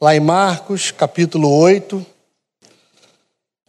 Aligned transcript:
lá 0.00 0.14
em 0.14 0.20
Marcos, 0.20 0.90
capítulo 0.90 1.50
8, 1.50 2.04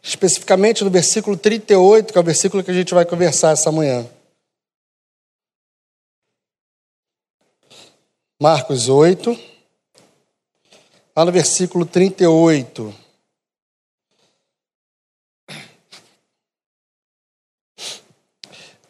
especificamente 0.03 0.83
no 0.83 0.89
versículo 0.89 1.37
38, 1.37 2.11
que 2.11 2.17
é 2.17 2.21
o 2.21 2.23
versículo 2.23 2.63
que 2.63 2.71
a 2.71 2.73
gente 2.73 2.93
vai 2.93 3.05
conversar 3.05 3.51
essa 3.51 3.71
manhã. 3.71 4.07
Marcos 8.41 8.87
8, 8.89 9.37
lá 11.15 11.25
no 11.25 11.31
versículo 11.31 11.85
38. 11.85 12.93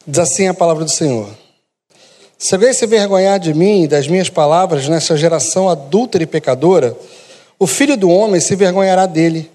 Diz 0.06 0.20
assim 0.20 0.48
a 0.48 0.54
palavra 0.54 0.84
do 0.84 0.92
Senhor. 0.92 1.30
Se 2.38 2.54
alguém 2.54 2.72
se 2.72 2.86
vergonhar 2.86 3.40
de 3.40 3.54
mim 3.54 3.84
e 3.84 3.88
das 3.88 4.08
minhas 4.08 4.30
palavras 4.30 4.88
nessa 4.88 5.18
geração 5.18 5.68
adúltera 5.68 6.24
e 6.24 6.28
pecadora, 6.28 6.96
o 7.60 7.66
filho 7.66 7.98
do 7.98 8.10
homem 8.10 8.40
se 8.40 8.56
vergonhará 8.56 9.06
dele, 9.06 9.52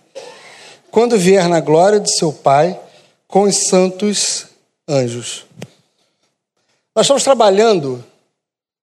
quando 0.91 1.19
vier 1.19 1.48
na 1.48 1.61
glória 1.61 2.01
de 2.01 2.12
seu 2.16 2.33
Pai 2.33 2.78
com 3.28 3.42
os 3.42 3.66
santos 3.69 4.47
anjos. 4.88 5.45
Nós 6.95 7.06
estamos 7.06 7.25
trabalhando 7.25 8.05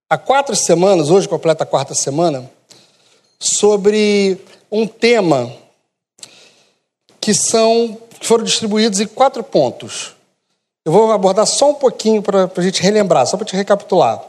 há 0.09 0.17
quatro 0.17 0.55
semanas, 0.55 1.09
hoje 1.09 1.27
completa 1.27 1.63
a 1.63 1.67
quarta 1.67 1.93
semana, 1.93 2.49
sobre 3.39 4.39
um 4.71 4.87
tema 4.87 5.53
que 7.19 7.33
são 7.33 7.97
que 8.19 8.25
foram 8.25 8.43
distribuídos 8.43 8.99
em 8.99 9.07
quatro 9.07 9.43
pontos. 9.43 10.13
Eu 10.83 10.91
vou 10.91 11.11
abordar 11.11 11.45
só 11.45 11.69
um 11.69 11.75
pouquinho 11.75 12.21
para 12.21 12.51
a 12.53 12.61
gente 12.61 12.81
relembrar, 12.81 13.25
só 13.25 13.37
para 13.37 13.45
te 13.45 13.55
recapitular. 13.55 14.21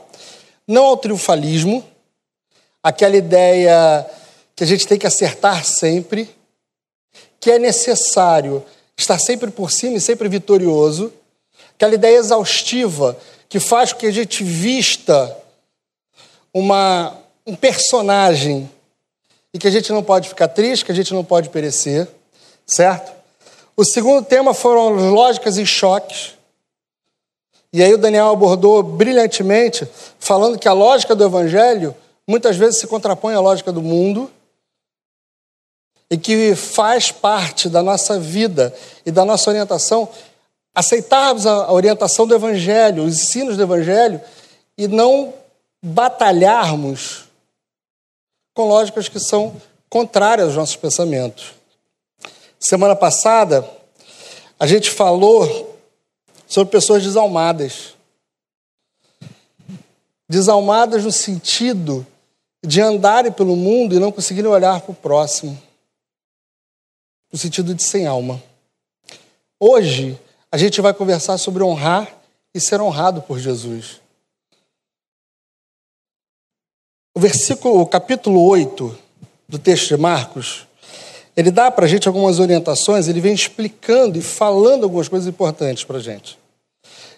Não 0.66 0.84
ao 0.84 0.96
triunfalismo, 0.96 1.84
aquela 2.82 3.16
ideia 3.16 4.06
que 4.60 4.64
a 4.64 4.66
gente 4.66 4.86
tem 4.86 4.98
que 4.98 5.06
acertar 5.06 5.64
sempre, 5.64 6.28
que 7.40 7.50
é 7.50 7.58
necessário 7.58 8.62
estar 8.94 9.18
sempre 9.18 9.50
por 9.50 9.70
cima 9.70 9.96
e 9.96 10.00
sempre 10.02 10.28
vitorioso, 10.28 11.10
aquela 11.74 11.94
ideia 11.94 12.18
exaustiva 12.18 13.16
que 13.48 13.58
faz 13.58 13.94
com 13.94 14.00
que 14.00 14.06
a 14.06 14.10
gente 14.10 14.44
vista 14.44 15.34
uma, 16.52 17.16
um 17.46 17.56
personagem 17.56 18.70
e 19.54 19.58
que 19.58 19.66
a 19.66 19.70
gente 19.70 19.90
não 19.92 20.02
pode 20.02 20.28
ficar 20.28 20.48
triste, 20.48 20.84
que 20.84 20.92
a 20.92 20.94
gente 20.94 21.14
não 21.14 21.24
pode 21.24 21.48
perecer, 21.48 22.06
certo? 22.66 23.12
O 23.74 23.82
segundo 23.82 24.22
tema 24.26 24.52
foram 24.52 25.10
lógicas 25.10 25.56
e 25.56 25.64
choques. 25.64 26.34
E 27.72 27.82
aí 27.82 27.94
o 27.94 27.98
Daniel 27.98 28.28
abordou 28.28 28.82
brilhantemente, 28.82 29.88
falando 30.18 30.58
que 30.58 30.68
a 30.68 30.74
lógica 30.74 31.14
do 31.14 31.24
evangelho 31.24 31.96
muitas 32.28 32.58
vezes 32.58 32.78
se 32.78 32.86
contrapõe 32.86 33.34
à 33.34 33.40
lógica 33.40 33.72
do 33.72 33.80
mundo 33.80 34.30
e 36.10 36.18
que 36.18 36.54
faz 36.54 37.12
parte 37.12 37.68
da 37.68 37.82
nossa 37.82 38.18
vida 38.18 38.74
e 39.06 39.10
da 39.10 39.24
nossa 39.24 39.48
orientação 39.48 40.08
aceitarmos 40.74 41.46
a 41.46 41.72
orientação 41.72 42.26
do 42.26 42.34
evangelho, 42.34 43.04
os 43.04 43.14
ensinos 43.20 43.56
do 43.56 43.62
evangelho 43.62 44.20
e 44.76 44.88
não 44.88 45.32
batalharmos 45.82 47.24
com 48.54 48.68
lógicas 48.68 49.08
que 49.08 49.20
são 49.20 49.54
contrárias 49.88 50.48
aos 50.48 50.56
nossos 50.56 50.76
pensamentos. 50.76 51.52
Semana 52.58 52.94
passada, 52.94 53.68
a 54.58 54.66
gente 54.66 54.90
falou 54.90 55.78
sobre 56.46 56.70
pessoas 56.70 57.02
desalmadas. 57.02 57.94
Desalmadas 60.28 61.04
no 61.04 61.12
sentido 61.12 62.06
de 62.64 62.80
andarem 62.80 63.32
pelo 63.32 63.56
mundo 63.56 63.94
e 63.94 63.98
não 63.98 64.12
conseguirem 64.12 64.50
olhar 64.50 64.80
para 64.80 64.92
o 64.92 64.94
próximo. 64.94 65.60
No 67.32 67.38
sentido 67.38 67.74
de 67.74 67.82
sem 67.82 68.06
alma. 68.06 68.42
Hoje, 69.58 70.18
a 70.50 70.56
gente 70.56 70.80
vai 70.80 70.92
conversar 70.92 71.38
sobre 71.38 71.62
honrar 71.62 72.20
e 72.54 72.60
ser 72.60 72.80
honrado 72.80 73.22
por 73.22 73.38
Jesus. 73.38 74.00
O 77.14 77.20
versículo, 77.20 77.80
o 77.80 77.86
capítulo 77.86 78.42
8 78.46 78.98
do 79.48 79.58
texto 79.58 79.88
de 79.88 79.96
Marcos, 79.96 80.66
ele 81.36 81.50
dá 81.50 81.70
para 81.70 81.84
a 81.84 81.88
gente 81.88 82.08
algumas 82.08 82.38
orientações, 82.38 83.08
ele 83.08 83.20
vem 83.20 83.34
explicando 83.34 84.18
e 84.18 84.22
falando 84.22 84.84
algumas 84.84 85.08
coisas 85.08 85.28
importantes 85.28 85.84
para 85.84 85.98
a 85.98 86.02
gente. 86.02 86.38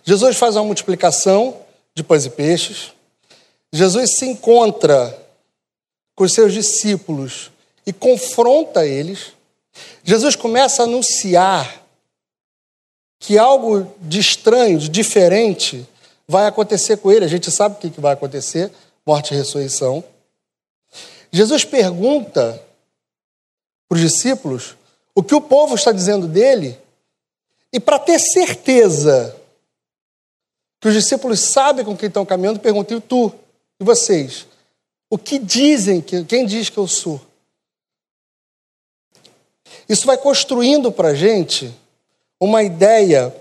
Jesus 0.05 0.37
faz 0.37 0.57
uma 0.57 0.65
multiplicação 0.65 1.57
de 1.95 2.03
pães 2.03 2.25
e 2.27 2.31
peixes. 2.31 2.93
Jesus 3.73 4.17
se 4.17 4.27
encontra 4.27 5.17
com 6.15 6.25
os 6.25 6.33
seus 6.33 6.53
discípulos 6.53 7.51
e 7.87 7.93
confronta 7.93 8.87
eles. 8.87 9.33
Jesus 10.05 10.37
começa 10.37 10.83
a 10.83 10.87
anunciar 10.87 11.83
que 13.19 13.39
algo 13.39 13.87
de 14.01 14.19
estranho, 14.19 14.79
de 14.79 14.89
diferente, 14.89 15.87
vai 16.27 16.47
acontecer 16.47 16.97
com 16.97 17.11
ele. 17.11 17.25
A 17.25 17.29
gente 17.29 17.51
sabe 17.51 17.77
o 17.77 17.91
que 17.91 18.01
vai 18.01 18.15
acontecer: 18.15 18.71
morte 19.07 19.33
e 19.33 19.37
ressurreição. 19.37 20.03
Jesus 21.31 21.65
pergunta 21.65 22.63
para 23.89 23.97
os 23.97 24.01
discípulos 24.01 24.77
o 25.15 25.23
que 25.23 25.35
o 25.35 25.41
povo 25.41 25.75
está 25.75 25.93
dizendo 25.93 26.27
dele, 26.27 26.79
e 27.73 27.81
para 27.81 27.99
ter 27.99 28.19
certeza 28.19 29.37
que 30.81 30.89
os 30.89 30.95
discípulos 30.95 31.41
sabem 31.41 31.85
com 31.85 31.97
quem 31.97 32.09
estão 32.09 32.27
caminhando, 32.27 32.61
perguntam, 32.61 32.99
e 32.99 33.01
tu? 33.01 33.33
E 33.81 33.85
vocês? 33.85 34.47
O 35.09 35.17
que 35.17 35.39
dizem, 35.39 36.01
que, 36.01 36.25
quem 36.25 36.45
diz 36.45 36.69
que 36.69 36.79
eu 36.79 36.89
sou? 36.89 37.21
Isso 39.89 40.07
vai 40.07 40.17
construindo 40.17 40.91
para 40.91 41.09
a 41.09 41.15
gente 41.15 41.73
uma 42.41 42.63
ideia 42.63 43.35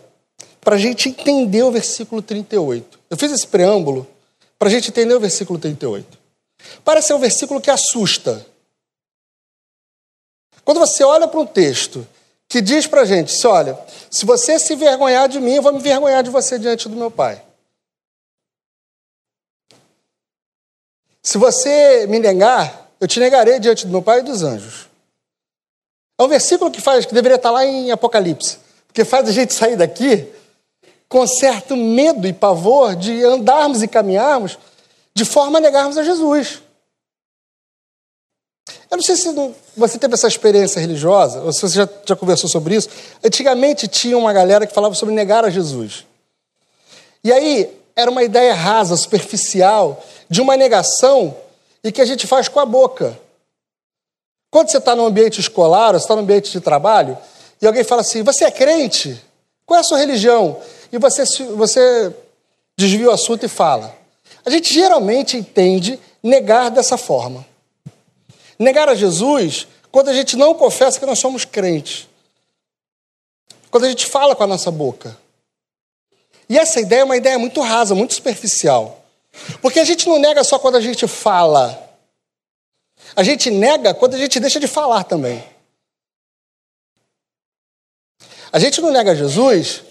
para 0.61 0.75
a 0.75 0.79
gente 0.79 1.09
entender 1.09 1.63
o 1.63 1.71
versículo 1.71 2.21
38. 2.21 2.99
Eu 3.09 3.17
fiz 3.17 3.31
esse 3.31 3.47
preâmbulo 3.47 4.07
para 4.59 4.69
a 4.69 4.71
gente 4.71 4.89
entender 4.89 5.15
o 5.15 5.19
versículo 5.19 5.57
38. 5.57 6.19
Parece 6.83 7.11
um 7.13 7.19
versículo 7.19 7.59
que 7.59 7.71
assusta. 7.71 8.45
Quando 10.63 10.79
você 10.79 11.03
olha 11.03 11.27
para 11.27 11.39
um 11.39 11.45
texto 11.45 12.07
que 12.47 12.61
diz 12.61 12.85
para 12.85 13.01
a 13.01 13.05
gente: 13.05 13.31
se 13.31 13.47
olha, 13.47 13.77
se 14.09 14.23
você 14.23 14.59
se 14.59 14.73
envergonhar 14.73 15.27
de 15.27 15.39
mim, 15.39 15.55
eu 15.55 15.63
vou 15.63 15.73
me 15.73 15.79
envergonhar 15.79 16.21
de 16.21 16.29
você 16.29 16.59
diante 16.59 16.87
do 16.87 16.95
meu 16.95 17.09
Pai. 17.09 17.43
Se 21.23 21.39
você 21.39 22.05
me 22.07 22.19
negar, 22.19 22.91
eu 22.99 23.07
te 23.07 23.19
negarei 23.19 23.59
diante 23.59 23.87
do 23.87 23.91
meu 23.91 24.01
Pai 24.01 24.19
e 24.19 24.23
dos 24.23 24.43
anjos. 24.43 24.90
É 26.21 26.23
um 26.23 26.27
versículo 26.27 26.69
que 26.69 26.79
faz, 26.79 27.03
que 27.03 27.15
deveria 27.15 27.37
estar 27.37 27.49
lá 27.49 27.65
em 27.65 27.89
Apocalipse, 27.89 28.59
porque 28.85 29.03
faz 29.03 29.27
a 29.27 29.31
gente 29.31 29.55
sair 29.55 29.75
daqui 29.75 30.27
com 31.09 31.25
certo 31.25 31.75
medo 31.75 32.27
e 32.27 32.31
pavor 32.31 32.95
de 32.95 33.23
andarmos 33.23 33.81
e 33.81 33.87
caminharmos 33.87 34.55
de 35.15 35.25
forma 35.25 35.57
a 35.57 35.61
negarmos 35.61 35.97
a 35.97 36.03
Jesus. 36.03 36.61
Eu 38.91 38.97
não 38.97 39.01
sei 39.01 39.15
se 39.15 39.33
você 39.75 39.97
teve 39.97 40.13
essa 40.13 40.27
experiência 40.27 40.79
religiosa, 40.79 41.41
ou 41.41 41.51
se 41.51 41.61
você 41.61 41.77
já, 41.77 41.89
já 42.05 42.15
conversou 42.15 42.47
sobre 42.47 42.75
isso. 42.75 42.89
Antigamente 43.23 43.87
tinha 43.87 44.15
uma 44.15 44.31
galera 44.31 44.67
que 44.67 44.75
falava 44.75 44.93
sobre 44.93 45.15
negar 45.15 45.43
a 45.43 45.49
Jesus. 45.49 46.05
E 47.23 47.33
aí 47.33 47.67
era 47.95 48.11
uma 48.11 48.21
ideia 48.21 48.53
rasa, 48.53 48.95
superficial, 48.95 50.03
de 50.29 50.39
uma 50.39 50.55
negação 50.55 51.35
e 51.83 51.91
que 51.91 51.99
a 51.99 52.05
gente 52.05 52.27
faz 52.27 52.47
com 52.47 52.59
a 52.59 52.65
boca. 52.65 53.19
Quando 54.51 54.69
você 54.69 54.77
está 54.77 54.93
no 54.93 55.05
ambiente 55.05 55.39
escolar, 55.39 55.91
ou 55.91 55.97
está 55.97 56.13
no 56.13 56.21
ambiente 56.21 56.51
de 56.51 56.59
trabalho, 56.59 57.17
e 57.61 57.65
alguém 57.65 57.85
fala 57.85 58.01
assim: 58.01 58.21
Você 58.21 58.43
é 58.43 58.51
crente? 58.51 59.19
Qual 59.65 59.77
é 59.77 59.79
a 59.79 59.83
sua 59.83 59.97
religião? 59.97 60.59
E 60.91 60.97
você, 60.97 61.23
você 61.55 62.13
desvia 62.77 63.09
o 63.09 63.13
assunto 63.13 63.45
e 63.45 63.49
fala. 63.49 63.95
A 64.45 64.49
gente 64.49 64.73
geralmente 64.73 65.37
entende 65.37 65.97
negar 66.21 66.69
dessa 66.69 66.97
forma. 66.97 67.45
Negar 68.59 68.89
a 68.89 68.95
Jesus 68.95 69.67
quando 69.91 70.09
a 70.09 70.13
gente 70.13 70.35
não 70.35 70.53
confessa 70.53 70.99
que 70.99 71.05
nós 71.05 71.19
somos 71.19 71.45
crentes. 71.45 72.07
Quando 73.69 73.85
a 73.85 73.89
gente 73.89 74.05
fala 74.05 74.35
com 74.35 74.43
a 74.43 74.47
nossa 74.47 74.69
boca. 74.69 75.17
E 76.49 76.57
essa 76.57 76.81
ideia 76.81 77.01
é 77.01 77.05
uma 77.05 77.15
ideia 77.15 77.39
muito 77.39 77.61
rasa, 77.61 77.95
muito 77.95 78.13
superficial. 78.13 79.05
Porque 79.61 79.79
a 79.79 79.85
gente 79.85 80.09
não 80.09 80.19
nega 80.19 80.43
só 80.43 80.59
quando 80.59 80.75
a 80.75 80.81
gente 80.81 81.07
fala. 81.07 81.90
A 83.15 83.23
gente 83.23 83.49
nega 83.49 83.93
quando 83.93 84.15
a 84.15 84.17
gente 84.17 84.39
deixa 84.39 84.59
de 84.59 84.67
falar 84.67 85.03
também. 85.03 85.43
A 88.51 88.59
gente 88.59 88.81
não 88.81 88.91
nega 88.91 89.15
Jesus 89.15 89.83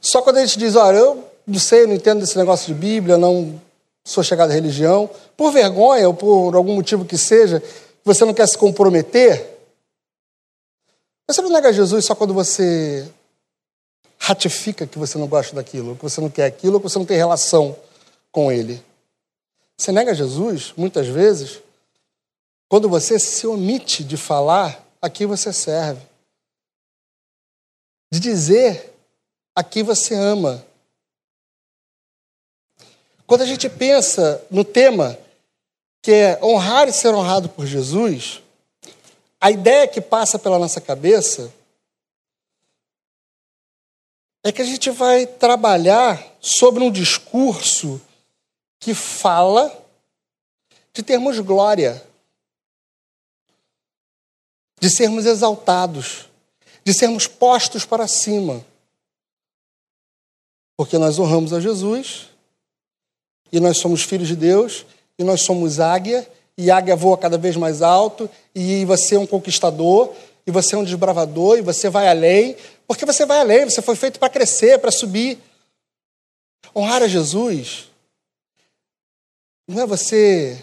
só 0.00 0.22
quando 0.22 0.38
a 0.38 0.46
gente 0.46 0.58
diz, 0.58 0.74
olha, 0.74 0.98
eu 0.98 1.28
não 1.46 1.58
sei, 1.58 1.82
eu 1.82 1.88
não 1.88 1.94
entendo 1.94 2.20
desse 2.20 2.36
negócio 2.36 2.66
de 2.66 2.74
Bíblia, 2.74 3.18
não 3.18 3.60
sou 4.04 4.22
chegado 4.22 4.50
à 4.50 4.54
religião, 4.54 5.08
por 5.36 5.52
vergonha 5.52 6.08
ou 6.08 6.14
por 6.14 6.54
algum 6.56 6.74
motivo 6.74 7.04
que 7.04 7.16
seja, 7.16 7.62
você 8.04 8.24
não 8.24 8.34
quer 8.34 8.48
se 8.48 8.58
comprometer, 8.58 9.48
você 11.28 11.40
não 11.40 11.50
nega 11.50 11.72
Jesus 11.72 12.04
só 12.04 12.14
quando 12.14 12.34
você 12.34 13.08
ratifica 14.18 14.86
que 14.86 14.98
você 14.98 15.18
não 15.18 15.26
gosta 15.26 15.54
daquilo, 15.54 15.96
que 15.96 16.02
você 16.02 16.20
não 16.20 16.30
quer 16.30 16.46
aquilo, 16.46 16.78
que 16.78 16.88
você 16.88 16.98
não 16.98 17.06
tem 17.06 17.16
relação 17.16 17.76
com 18.30 18.50
ele. 18.50 18.82
Você 19.76 19.92
nega 19.92 20.14
Jesus, 20.14 20.72
muitas 20.76 21.06
vezes, 21.06 21.60
quando 22.72 22.88
você 22.88 23.18
se 23.18 23.46
omite 23.46 24.02
de 24.02 24.16
falar 24.16 24.82
a 25.02 25.10
quem 25.10 25.26
você 25.26 25.52
serve, 25.52 26.00
de 28.10 28.18
dizer 28.18 28.94
a 29.54 29.62
quem 29.62 29.82
você 29.82 30.14
ama. 30.14 30.66
Quando 33.26 33.42
a 33.42 33.44
gente 33.44 33.68
pensa 33.68 34.42
no 34.50 34.64
tema 34.64 35.18
que 36.00 36.12
é 36.12 36.42
honrar 36.42 36.88
e 36.88 36.94
ser 36.94 37.14
honrado 37.14 37.46
por 37.50 37.66
Jesus, 37.66 38.40
a 39.38 39.50
ideia 39.50 39.86
que 39.86 40.00
passa 40.00 40.38
pela 40.38 40.58
nossa 40.58 40.80
cabeça 40.80 41.52
é 44.42 44.50
que 44.50 44.62
a 44.62 44.64
gente 44.64 44.88
vai 44.88 45.26
trabalhar 45.26 46.26
sobre 46.40 46.82
um 46.82 46.90
discurso 46.90 48.00
que 48.80 48.94
fala 48.94 49.70
de 50.94 51.02
termos 51.02 51.38
glória, 51.38 52.02
de 54.82 54.90
sermos 54.90 55.26
exaltados, 55.26 56.28
de 56.84 56.92
sermos 56.92 57.28
postos 57.28 57.84
para 57.84 58.08
cima. 58.08 58.66
Porque 60.76 60.98
nós 60.98 61.20
honramos 61.20 61.52
a 61.52 61.60
Jesus, 61.60 62.30
e 63.52 63.60
nós 63.60 63.78
somos 63.78 64.02
filhos 64.02 64.26
de 64.26 64.34
Deus, 64.34 64.84
e 65.16 65.22
nós 65.22 65.42
somos 65.42 65.78
águia, 65.78 66.28
e 66.58 66.68
águia 66.68 66.96
voa 66.96 67.16
cada 67.16 67.38
vez 67.38 67.54
mais 67.54 67.80
alto, 67.80 68.28
e 68.52 68.84
você 68.84 69.14
é 69.14 69.20
um 69.20 69.26
conquistador, 69.26 70.12
e 70.44 70.50
você 70.50 70.74
é 70.74 70.78
um 70.78 70.82
desbravador, 70.82 71.58
e 71.58 71.62
você 71.62 71.88
vai 71.88 72.08
além, 72.08 72.56
porque 72.84 73.06
você 73.06 73.24
vai 73.24 73.38
além, 73.38 73.64
você 73.64 73.80
foi 73.80 73.94
feito 73.94 74.18
para 74.18 74.28
crescer, 74.28 74.80
para 74.80 74.90
subir. 74.90 75.38
Honrar 76.74 77.04
a 77.04 77.08
Jesus 77.08 77.88
não 79.68 79.80
é 79.80 79.86
você 79.86 80.60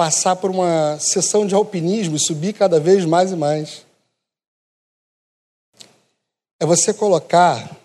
passar 0.00 0.36
por 0.36 0.50
uma 0.50 0.98
sessão 0.98 1.46
de 1.46 1.54
alpinismo 1.54 2.16
e 2.16 2.18
subir 2.18 2.54
cada 2.54 2.80
vez 2.80 3.04
mais 3.04 3.32
e 3.32 3.36
mais. 3.36 3.84
É 6.58 6.64
você 6.64 6.94
colocar 6.94 7.76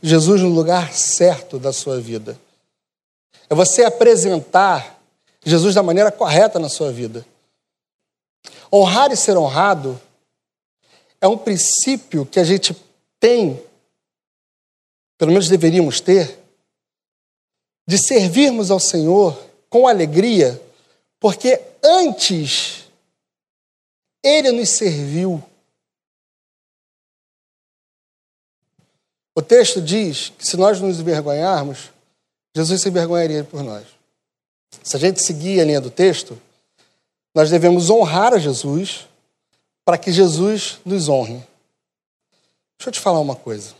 Jesus 0.00 0.40
no 0.40 0.50
lugar 0.50 0.92
certo 0.94 1.58
da 1.58 1.72
sua 1.72 2.00
vida. 2.00 2.38
É 3.50 3.56
você 3.56 3.82
apresentar 3.82 5.02
Jesus 5.44 5.74
da 5.74 5.82
maneira 5.82 6.12
correta 6.12 6.60
na 6.60 6.68
sua 6.68 6.92
vida. 6.92 7.26
Honrar 8.72 9.10
e 9.10 9.16
ser 9.16 9.36
honrado 9.36 10.00
é 11.20 11.26
um 11.26 11.36
princípio 11.36 12.24
que 12.24 12.38
a 12.38 12.44
gente 12.44 12.72
tem, 13.18 13.60
pelo 15.18 15.32
menos 15.32 15.48
deveríamos 15.48 16.00
ter, 16.00 16.38
de 17.84 17.98
servirmos 17.98 18.70
ao 18.70 18.78
Senhor 18.78 19.36
com 19.68 19.88
alegria 19.88 20.62
porque 21.22 21.62
antes 21.84 22.88
ele 24.24 24.50
nos 24.50 24.70
serviu. 24.70 25.40
O 29.32 29.40
texto 29.40 29.80
diz 29.80 30.30
que 30.30 30.44
se 30.44 30.56
nós 30.56 30.80
nos 30.80 30.98
envergonharmos, 30.98 31.92
Jesus 32.52 32.82
se 32.82 32.88
envergonharia 32.88 33.44
por 33.44 33.62
nós. 33.62 33.86
Se 34.82 34.96
a 34.96 34.98
gente 34.98 35.22
seguir 35.22 35.60
a 35.60 35.64
linha 35.64 35.80
do 35.80 35.92
texto, 35.92 36.36
nós 37.32 37.50
devemos 37.50 37.88
honrar 37.88 38.34
a 38.34 38.38
Jesus 38.38 39.06
para 39.84 39.96
que 39.96 40.10
Jesus 40.10 40.80
nos 40.84 41.08
honre. 41.08 41.40
Deixa 42.76 42.88
eu 42.88 42.92
te 42.92 43.00
falar 43.00 43.20
uma 43.20 43.36
coisa. 43.36 43.76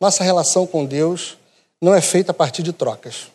Nossa 0.00 0.22
relação 0.22 0.68
com 0.68 0.86
Deus 0.86 1.36
não 1.80 1.92
é 1.92 2.00
feita 2.00 2.30
a 2.30 2.34
partir 2.34 2.62
de 2.62 2.72
trocas 2.72 3.28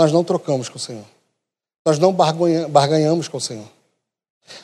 nós 0.00 0.12
não 0.12 0.24
trocamos 0.24 0.70
com 0.70 0.78
o 0.78 0.80
Senhor. 0.80 1.04
Nós 1.84 1.98
não 1.98 2.10
barganhamos 2.10 3.28
com 3.28 3.36
o 3.36 3.40
Senhor. 3.40 3.68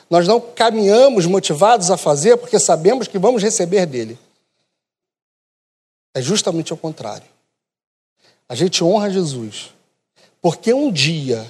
Nós 0.09 0.27
não 0.27 0.41
caminhamos 0.41 1.27
motivados 1.27 1.91
a 1.91 1.95
fazer 1.95 2.37
porque 2.37 2.59
sabemos 2.59 3.07
que 3.07 3.19
vamos 3.19 3.43
receber 3.43 3.85
dele. 3.85 4.17
É 6.15 6.23
justamente 6.23 6.73
o 6.73 6.77
contrário. 6.77 7.27
A 8.49 8.55
gente 8.55 8.83
honra 8.83 9.11
Jesus 9.11 9.75
porque 10.41 10.73
um 10.73 10.91
dia 10.91 11.45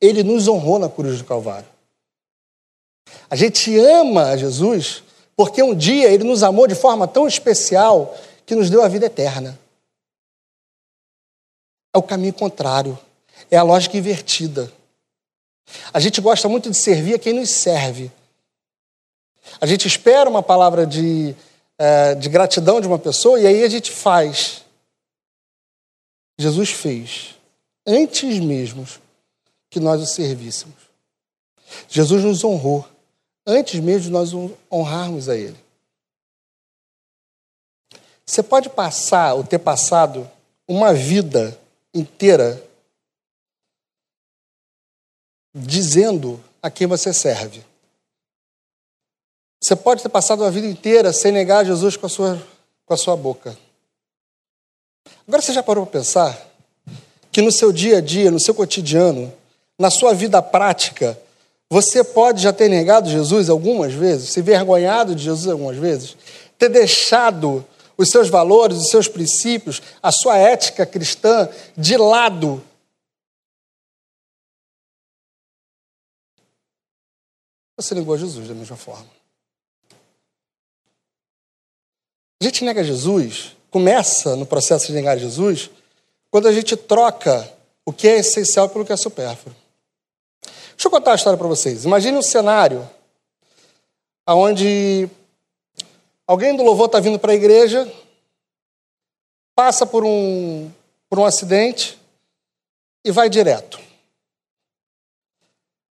ele 0.00 0.24
nos 0.24 0.48
honrou 0.48 0.80
na 0.80 0.88
cruz 0.88 1.18
do 1.18 1.24
Calvário. 1.24 1.68
A 3.30 3.36
gente 3.36 3.78
ama 3.78 4.36
Jesus 4.36 5.04
porque 5.36 5.62
um 5.62 5.76
dia 5.76 6.10
ele 6.10 6.24
nos 6.24 6.42
amou 6.42 6.66
de 6.66 6.74
forma 6.74 7.06
tão 7.06 7.28
especial 7.28 8.16
que 8.44 8.56
nos 8.56 8.68
deu 8.68 8.82
a 8.82 8.88
vida 8.88 9.06
eterna. 9.06 9.56
É 11.94 11.98
o 11.98 12.02
caminho 12.02 12.32
contrário. 12.32 12.98
É 13.50 13.56
a 13.56 13.62
lógica 13.62 13.96
invertida. 13.96 14.72
A 15.92 16.00
gente 16.00 16.20
gosta 16.20 16.48
muito 16.48 16.70
de 16.70 16.76
servir 16.76 17.14
a 17.14 17.18
quem 17.18 17.32
nos 17.32 17.50
serve. 17.50 18.10
A 19.60 19.66
gente 19.66 19.86
espera 19.86 20.28
uma 20.28 20.42
palavra 20.42 20.86
de, 20.86 21.34
é, 21.78 22.14
de 22.14 22.28
gratidão 22.28 22.80
de 22.80 22.86
uma 22.86 22.98
pessoa 22.98 23.40
e 23.40 23.46
aí 23.46 23.62
a 23.62 23.68
gente 23.68 23.90
faz. 23.90 24.62
Jesus 26.38 26.70
fez 26.70 27.34
antes 27.86 28.38
mesmo 28.38 28.86
que 29.70 29.80
nós 29.80 30.00
o 30.02 30.06
servíssemos. 30.06 30.76
Jesus 31.88 32.22
nos 32.22 32.44
honrou 32.44 32.86
antes 33.46 33.80
mesmo 33.80 34.02
de 34.02 34.10
nós 34.10 34.30
honrarmos 34.70 35.28
a 35.28 35.36
Ele. 35.36 35.56
Você 38.24 38.42
pode 38.42 38.68
passar 38.68 39.34
ou 39.34 39.42
ter 39.42 39.58
passado 39.58 40.30
uma 40.66 40.92
vida 40.92 41.58
inteira 41.94 42.62
dizendo 45.58 46.42
a 46.62 46.70
quem 46.70 46.86
você 46.86 47.12
serve. 47.12 47.64
Você 49.60 49.74
pode 49.74 50.02
ter 50.02 50.08
passado 50.08 50.44
a 50.44 50.50
vida 50.50 50.66
inteira 50.66 51.12
sem 51.12 51.32
negar 51.32 51.64
Jesus 51.64 51.96
com 51.96 52.06
a 52.06 52.08
sua, 52.08 52.42
com 52.86 52.94
a 52.94 52.96
sua 52.96 53.16
boca. 53.16 53.56
Agora 55.26 55.42
você 55.42 55.52
já 55.52 55.62
parou 55.62 55.84
para 55.84 56.00
pensar 56.00 56.38
que 57.32 57.42
no 57.42 57.50
seu 57.50 57.72
dia 57.72 57.98
a 57.98 58.00
dia, 58.00 58.30
no 58.30 58.40
seu 58.40 58.54
cotidiano, 58.54 59.32
na 59.78 59.90
sua 59.90 60.14
vida 60.14 60.40
prática, 60.40 61.18
você 61.70 62.02
pode 62.02 62.42
já 62.42 62.52
ter 62.52 62.68
negado 62.68 63.10
Jesus 63.10 63.50
algumas 63.50 63.92
vezes, 63.92 64.30
se 64.30 64.40
vergonhado 64.40 65.14
de 65.14 65.24
Jesus 65.24 65.48
algumas 65.48 65.76
vezes, 65.76 66.16
ter 66.56 66.68
deixado 66.68 67.64
os 67.96 68.10
seus 68.10 68.28
valores, 68.28 68.78
os 68.78 68.90
seus 68.90 69.08
princípios, 69.08 69.82
a 70.02 70.10
sua 70.12 70.38
ética 70.38 70.86
cristã 70.86 71.48
de 71.76 71.96
lado 71.96 72.62
Você 77.78 77.94
negou 77.94 78.12
a 78.12 78.18
Jesus 78.18 78.48
da 78.48 78.54
mesma 78.54 78.76
forma. 78.76 79.06
A 82.40 82.44
gente 82.44 82.64
nega 82.64 82.82
Jesus, 82.82 83.56
começa 83.70 84.34
no 84.34 84.44
processo 84.44 84.88
de 84.88 84.92
negar 84.92 85.16
Jesus, 85.16 85.70
quando 86.28 86.48
a 86.48 86.52
gente 86.52 86.76
troca 86.76 87.48
o 87.86 87.92
que 87.92 88.08
é 88.08 88.18
essencial 88.18 88.68
pelo 88.68 88.84
que 88.84 88.92
é 88.92 88.96
supérfluo. 88.96 89.54
Deixa 90.42 90.86
eu 90.86 90.90
contar 90.90 91.12
uma 91.12 91.16
história 91.16 91.38
para 91.38 91.46
vocês. 91.46 91.84
Imagine 91.84 92.18
um 92.18 92.22
cenário 92.22 92.88
onde 94.26 95.08
alguém 96.26 96.56
do 96.56 96.64
louvor 96.64 96.86
está 96.86 96.98
vindo 96.98 97.18
para 97.18 97.30
a 97.30 97.36
igreja, 97.36 97.90
passa 99.54 99.86
por 99.86 100.04
um, 100.04 100.68
por 101.08 101.20
um 101.20 101.24
acidente 101.24 101.96
e 103.04 103.12
vai 103.12 103.30
direto. 103.30 103.80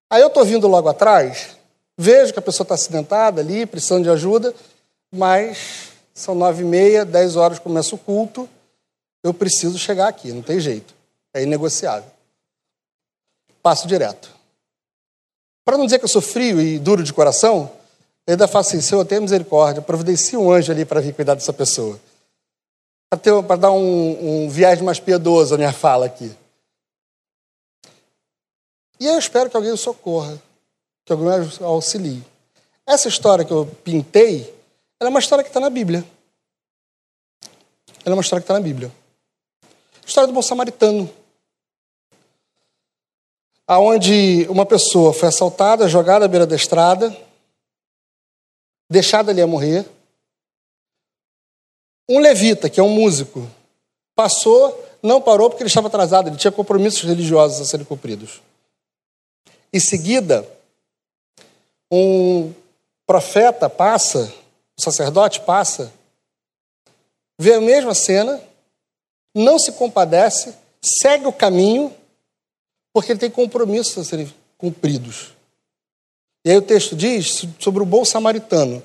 Aí 0.09 0.21
eu 0.21 0.27
estou 0.27 0.43
vindo 0.43 0.67
logo 0.67 0.89
atrás 0.89 1.56
Vejo 1.97 2.31
que 2.31 2.39
a 2.39 2.43
pessoa 2.43 2.63
está 2.63 2.75
acidentada 2.75 3.41
ali, 3.41 3.65
precisando 3.65 4.03
de 4.03 4.09
ajuda, 4.09 4.53
mas 5.11 5.91
são 6.13 6.35
nove 6.35 6.61
e 6.61 6.65
meia, 6.65 7.03
dez 7.03 7.35
horas 7.35 7.57
começa 7.57 7.95
o 7.95 7.97
culto, 7.97 8.47
eu 9.23 9.33
preciso 9.33 9.79
chegar 9.79 10.07
aqui, 10.07 10.31
não 10.31 10.43
tem 10.43 10.59
jeito. 10.59 10.93
É 11.33 11.41
inegociável. 11.41 12.09
Passo 13.61 13.87
direto. 13.87 14.31
Para 15.65 15.77
não 15.77 15.85
dizer 15.85 15.99
que 15.99 16.05
eu 16.05 16.09
sou 16.09 16.21
frio 16.21 16.61
e 16.61 16.79
duro 16.79 17.03
de 17.03 17.11
coração, 17.11 17.71
eu 18.25 18.33
ainda 18.33 18.47
faço 18.47 18.69
assim, 18.69 18.81
Senhor, 18.81 19.03
tenha 19.05 19.19
misericórdia, 19.19 19.81
providencie 19.81 20.37
um 20.37 20.51
anjo 20.51 20.71
ali 20.71 20.85
para 20.85 21.01
vir 21.01 21.13
cuidar 21.13 21.33
dessa 21.33 21.51
pessoa. 21.51 21.99
Para 23.09 23.55
dar 23.55 23.71
um, 23.71 24.45
um 24.45 24.49
viagem 24.49 24.83
mais 24.83 24.99
piedoso 24.99 25.55
a 25.55 25.57
minha 25.57 25.73
fala 25.73 26.05
aqui. 26.05 26.31
E 28.99 29.05
eu 29.05 29.17
espero 29.17 29.49
que 29.49 29.57
alguém 29.57 29.75
socorra 29.75 30.41
que 31.07 31.13
alguém 31.13 31.29
auxilie. 31.61 32.21
Essa 32.85 33.07
história 33.07 33.45
que 33.45 33.51
eu 33.51 33.65
pintei, 33.81 34.53
é 34.99 35.07
uma 35.07 35.19
história 35.19 35.41
que 35.41 35.49
está 35.49 35.59
na 35.59 35.69
Bíblia. 35.69 36.05
Ela 38.03 38.13
é 38.13 38.13
uma 38.13 38.21
história 38.21 38.41
que 38.41 38.43
está 38.43 38.53
na 38.53 38.59
Bíblia. 38.59 38.91
História 40.05 40.27
do 40.27 40.33
bom 40.33 40.41
samaritano. 40.41 41.09
Aonde 43.65 44.45
uma 44.49 44.65
pessoa 44.65 45.13
foi 45.13 45.29
assaltada, 45.29 45.87
jogada 45.87 46.25
à 46.25 46.27
beira 46.27 46.45
da 46.45 46.55
estrada, 46.57 47.15
deixada 48.89 49.31
ali 49.31 49.41
a 49.41 49.47
morrer. 49.47 49.85
Um 52.09 52.19
levita, 52.19 52.69
que 52.69 52.81
é 52.81 52.83
um 52.83 52.89
músico, 52.89 53.49
passou, 54.13 54.85
não 55.01 55.21
parou 55.21 55.49
porque 55.49 55.63
ele 55.63 55.69
estava 55.69 55.87
atrasado, 55.87 56.27
ele 56.27 56.37
tinha 56.37 56.51
compromissos 56.51 57.03
religiosos 57.03 57.61
a 57.61 57.65
serem 57.65 57.85
cumpridos. 57.85 58.41
Em 59.71 59.79
seguida, 59.79 60.56
um 61.91 62.53
profeta 63.05 63.69
passa, 63.69 64.33
o 64.77 64.81
sacerdote 64.81 65.41
passa, 65.41 65.91
vê 67.39 67.53
a 67.53 67.61
mesma 67.61 67.93
cena, 67.93 68.41
não 69.33 69.57
se 69.57 69.71
compadece, 69.71 70.53
segue 70.81 71.27
o 71.27 71.33
caminho, 71.33 71.93
porque 72.93 73.11
ele 73.11 73.19
tem 73.19 73.29
compromissos 73.29 73.97
a 73.97 74.03
serem 74.03 74.33
cumpridos. 74.57 75.33
E 76.43 76.51
aí 76.51 76.57
o 76.57 76.61
texto 76.61 76.95
diz 76.95 77.45
sobre 77.59 77.83
o 77.83 77.85
bom 77.85 78.03
samaritano. 78.03 78.81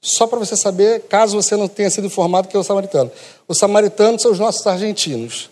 Só 0.00 0.26
para 0.26 0.38
você 0.38 0.56
saber, 0.56 1.02
caso 1.08 1.40
você 1.40 1.56
não 1.56 1.66
tenha 1.66 1.90
sido 1.90 2.06
informado 2.06 2.48
que 2.48 2.56
é 2.56 2.60
o 2.60 2.64
samaritano. 2.64 3.10
Os 3.48 3.58
samaritanos 3.58 4.22
são 4.22 4.30
os 4.30 4.38
nossos 4.38 4.66
argentinos. 4.66 5.50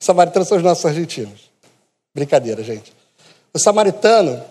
Os 0.00 0.06
samaritanos 0.06 0.48
são 0.48 0.58
os 0.58 0.62
nossos 0.62 0.84
argentinos. 0.84 1.50
Brincadeira, 2.14 2.62
gente. 2.62 2.92
O 3.52 3.58
samaritano 3.58 4.44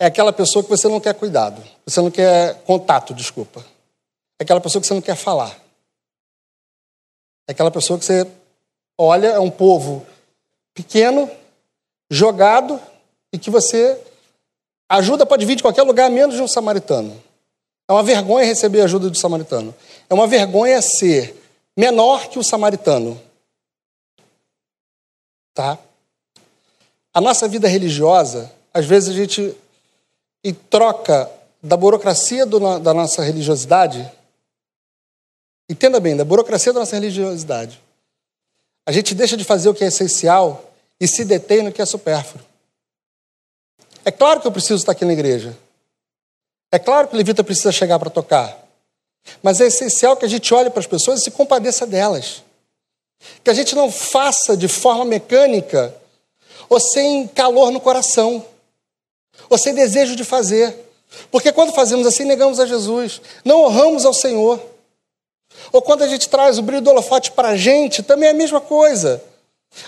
é 0.00 0.06
aquela 0.06 0.32
pessoa 0.32 0.62
que 0.62 0.70
você 0.70 0.88
não 0.88 0.98
quer 0.98 1.12
cuidado, 1.12 1.62
você 1.84 2.00
não 2.00 2.10
quer 2.10 2.54
contato, 2.62 3.12
desculpa. 3.12 3.62
É 4.38 4.42
aquela 4.42 4.58
pessoa 4.58 4.80
que 4.80 4.88
você 4.88 4.94
não 4.94 5.02
quer 5.02 5.14
falar. 5.14 5.60
É 7.46 7.52
aquela 7.52 7.70
pessoa 7.70 7.98
que 7.98 8.06
você 8.06 8.26
olha, 8.98 9.26
é 9.26 9.38
um 9.38 9.50
povo 9.50 10.06
pequeno, 10.72 11.30
jogado, 12.10 12.80
e 13.30 13.38
que 13.38 13.50
você 13.50 14.00
ajuda 14.88 15.26
pode 15.26 15.44
vir 15.44 15.56
de 15.56 15.62
qualquer 15.62 15.82
lugar, 15.82 16.10
menos 16.10 16.34
de 16.34 16.40
um 16.40 16.48
samaritano. 16.48 17.22
É 17.86 17.92
uma 17.92 18.02
vergonha 18.02 18.46
receber 18.46 18.80
ajuda 18.80 19.10
do 19.10 19.18
samaritano. 19.18 19.74
É 20.08 20.14
uma 20.14 20.26
vergonha 20.26 20.80
ser 20.80 21.36
menor 21.76 22.28
que 22.28 22.38
o 22.38 22.42
samaritano. 22.42 23.20
Tá? 25.52 25.78
A 27.12 27.20
nossa 27.20 27.46
vida 27.46 27.68
religiosa, 27.68 28.50
às 28.72 28.86
vezes 28.86 29.10
a 29.10 29.12
gente 29.12 29.54
em 30.42 30.54
troca 30.54 31.30
da 31.62 31.76
burocracia 31.76 32.46
do, 32.46 32.78
da 32.78 32.94
nossa 32.94 33.22
religiosidade, 33.22 34.10
entenda 35.68 36.00
bem, 36.00 36.16
da 36.16 36.24
burocracia 36.24 36.72
da 36.72 36.80
nossa 36.80 36.96
religiosidade, 36.96 37.80
a 38.86 38.92
gente 38.92 39.14
deixa 39.14 39.36
de 39.36 39.44
fazer 39.44 39.68
o 39.68 39.74
que 39.74 39.84
é 39.84 39.88
essencial 39.88 40.72
e 40.98 41.06
se 41.06 41.24
detém 41.24 41.62
no 41.62 41.72
que 41.72 41.82
é 41.82 41.86
supérfluo. 41.86 42.44
É 44.04 44.10
claro 44.10 44.40
que 44.40 44.46
eu 44.46 44.52
preciso 44.52 44.76
estar 44.76 44.92
aqui 44.92 45.04
na 45.04 45.12
igreja. 45.12 45.56
É 46.72 46.78
claro 46.78 47.08
que 47.08 47.14
o 47.14 47.16
levita 47.16 47.44
precisa 47.44 47.70
chegar 47.70 47.98
para 47.98 48.08
tocar. 48.08 48.58
Mas 49.42 49.60
é 49.60 49.66
essencial 49.66 50.16
que 50.16 50.24
a 50.24 50.28
gente 50.28 50.52
olhe 50.54 50.70
para 50.70 50.80
as 50.80 50.86
pessoas 50.86 51.20
e 51.20 51.24
se 51.24 51.30
compadeça 51.30 51.86
delas. 51.86 52.42
Que 53.44 53.50
a 53.50 53.54
gente 53.54 53.74
não 53.74 53.92
faça 53.92 54.56
de 54.56 54.68
forma 54.68 55.04
mecânica 55.04 55.94
ou 56.68 56.80
sem 56.80 57.28
calor 57.28 57.70
no 57.70 57.80
coração 57.80 58.44
ou 59.50 59.58
sem 59.58 59.74
desejo 59.74 60.16
de 60.16 60.24
fazer. 60.24 60.74
Porque 61.30 61.52
quando 61.52 61.72
fazemos 61.72 62.06
assim, 62.06 62.24
negamos 62.24 62.60
a 62.60 62.66
Jesus, 62.66 63.20
não 63.44 63.64
honramos 63.64 64.06
ao 64.06 64.14
Senhor. 64.14 64.58
Ou 65.72 65.82
quando 65.82 66.02
a 66.02 66.08
gente 66.08 66.28
traz 66.28 66.56
o 66.56 66.62
brilho 66.62 66.80
do 66.80 66.90
holofote 66.90 67.32
para 67.32 67.48
a 67.48 67.56
gente, 67.56 68.02
também 68.02 68.28
é 68.28 68.32
a 68.32 68.34
mesma 68.34 68.60
coisa. 68.60 69.22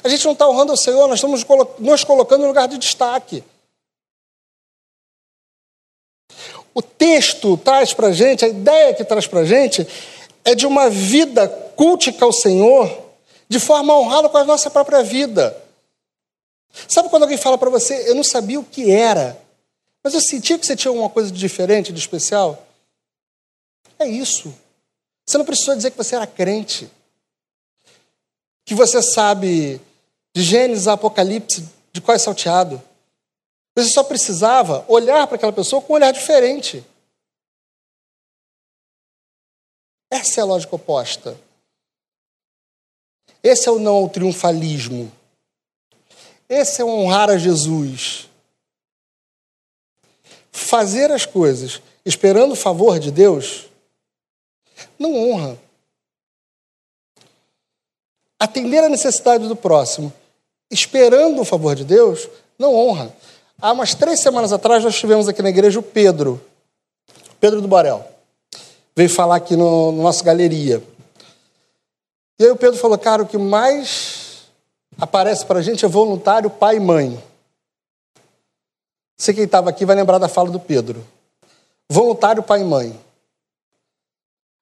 A 0.03 0.09
gente 0.09 0.25
não 0.25 0.33
está 0.33 0.49
honrando 0.49 0.73
ao 0.73 0.77
Senhor, 0.77 1.07
nós 1.07 1.19
estamos 1.19 1.45
nos 1.79 2.05
colocando 2.05 2.43
no 2.43 2.49
lugar 2.49 2.67
de 2.67 2.77
destaque. 2.77 3.43
O 6.75 6.83
texto 6.83 7.57
traz 7.57 7.93
para 7.93 8.09
a 8.09 8.13
gente, 8.13 8.45
a 8.45 8.49
ideia 8.49 8.95
que 8.95 9.05
traz 9.05 9.27
para 9.27 9.41
a 9.41 9.45
gente, 9.45 9.87
é 10.45 10.55
de 10.55 10.67
uma 10.67 10.91
vida 10.91 11.47
cultica 11.77 12.25
ao 12.25 12.33
Senhor 12.33 12.91
de 13.49 13.61
forma 13.61 13.97
honrada 13.97 14.29
com 14.29 14.39
a 14.39 14.45
nossa 14.45 14.71
própria 14.71 15.03
vida. 15.03 15.57
Sabe 16.89 17.11
quando 17.11 17.25
alguém 17.25 17.37
fala 17.37 17.59
para 17.59 17.71
você, 17.71 18.09
eu 18.09 18.15
não 18.15 18.25
sabia 18.25 18.59
o 18.59 18.65
que 18.65 18.91
era, 18.91 19.42
mas 20.03 20.15
eu 20.15 20.21
sentia 20.21 20.59
que 20.59 20.67
você 20.67 20.75
tinha 20.75 20.91
alguma 20.91 21.09
coisa 21.09 21.31
de 21.31 21.39
diferente, 21.39 21.93
de 21.93 22.01
especial. 22.01 22.67
É 23.99 24.07
isso. 24.07 24.53
Você 25.25 25.39
não 25.39 25.45
precisou 25.45 25.77
dizer 25.77 25.93
que 25.93 25.97
você 25.97 26.17
era 26.17 26.27
crente. 26.27 26.91
Que 28.65 28.75
você 28.75 29.01
sabe 29.01 29.81
de 30.35 30.43
Gênesis 30.43 30.89
a 30.89 30.95
Apocalipse, 30.95 31.69
de 31.93 32.01
qual 32.01 32.17
é 32.17 32.19
salteado. 32.19 32.83
Você 33.77 33.91
só 33.91 34.03
precisava 34.03 34.85
olhar 34.89 35.27
para 35.27 35.37
aquela 35.37 35.53
pessoa 35.53 35.81
com 35.81 35.93
um 35.93 35.97
olhar 35.97 36.13
diferente. 36.13 36.85
Essa 40.11 40.41
é 40.41 40.43
a 40.43 40.47
lógica 40.47 40.75
oposta. 40.75 41.39
Esse 43.43 43.69
é 43.69 43.73
o 43.73 43.79
não 43.79 43.95
ao 43.95 44.09
triunfalismo. 44.09 45.11
Esse 46.49 46.83
é 46.83 46.85
o 46.85 46.89
honrar 46.89 47.31
a 47.31 47.39
Jesus 47.39 48.29
fazer 50.53 51.11
as 51.11 51.25
coisas 51.25 51.83
esperando 52.05 52.53
o 52.53 52.57
favor 52.57 53.01
de 53.01 53.11
Deus 53.11 53.67
não 54.99 55.15
honra. 55.17 55.59
Atender 58.39 58.85
a 58.85 58.89
necessidade 58.89 59.49
do 59.49 59.57
próximo 59.57 60.13
esperando 60.73 61.43
o 61.43 61.45
favor 61.45 61.75
de 61.75 61.85
Deus 61.85 62.29
não 62.59 62.75
honra. 62.75 63.15
Há 63.61 63.73
umas 63.73 63.95
três 63.95 64.21
semanas 64.21 64.53
atrás 64.53 64.83
nós 64.83 64.97
tivemos 64.97 65.29
aqui 65.29 65.43
na 65.43 65.51
igreja 65.51 65.79
o 65.79 65.83
Pedro, 65.83 66.41
Pedro 67.39 67.61
do 67.61 67.69
Borel. 67.69 68.05
Veio 68.97 69.11
falar 69.11 69.37
aqui 69.37 69.55
no, 69.55 69.93
no 69.93 70.03
nosso 70.03 70.25
galeria. 70.25 70.83
E 72.39 72.45
aí 72.45 72.51
o 72.51 72.57
Pedro 72.57 72.79
falou, 72.79 72.99
cara, 72.99 73.23
o 73.23 73.27
que 73.27 73.39
mais 73.39 74.49
aparece 74.99 75.45
para 75.45 75.61
a 75.61 75.63
gente 75.63 75.85
é 75.85 75.89
voluntário, 75.89 76.51
pai 76.51 76.77
e 76.77 76.81
mãe. 76.81 77.23
Você 79.17 79.33
quem 79.33 79.45
estava 79.45 79.71
aqui 79.71 79.85
vai 79.85 79.95
lembrar 79.95 80.19
da 80.19 80.29
fala 80.29 80.51
do 80.51 80.61
Pedro. 80.61 81.07
Voluntário 81.89 82.43
pai 82.43 82.61
e 82.61 82.65
mãe. 82.65 83.01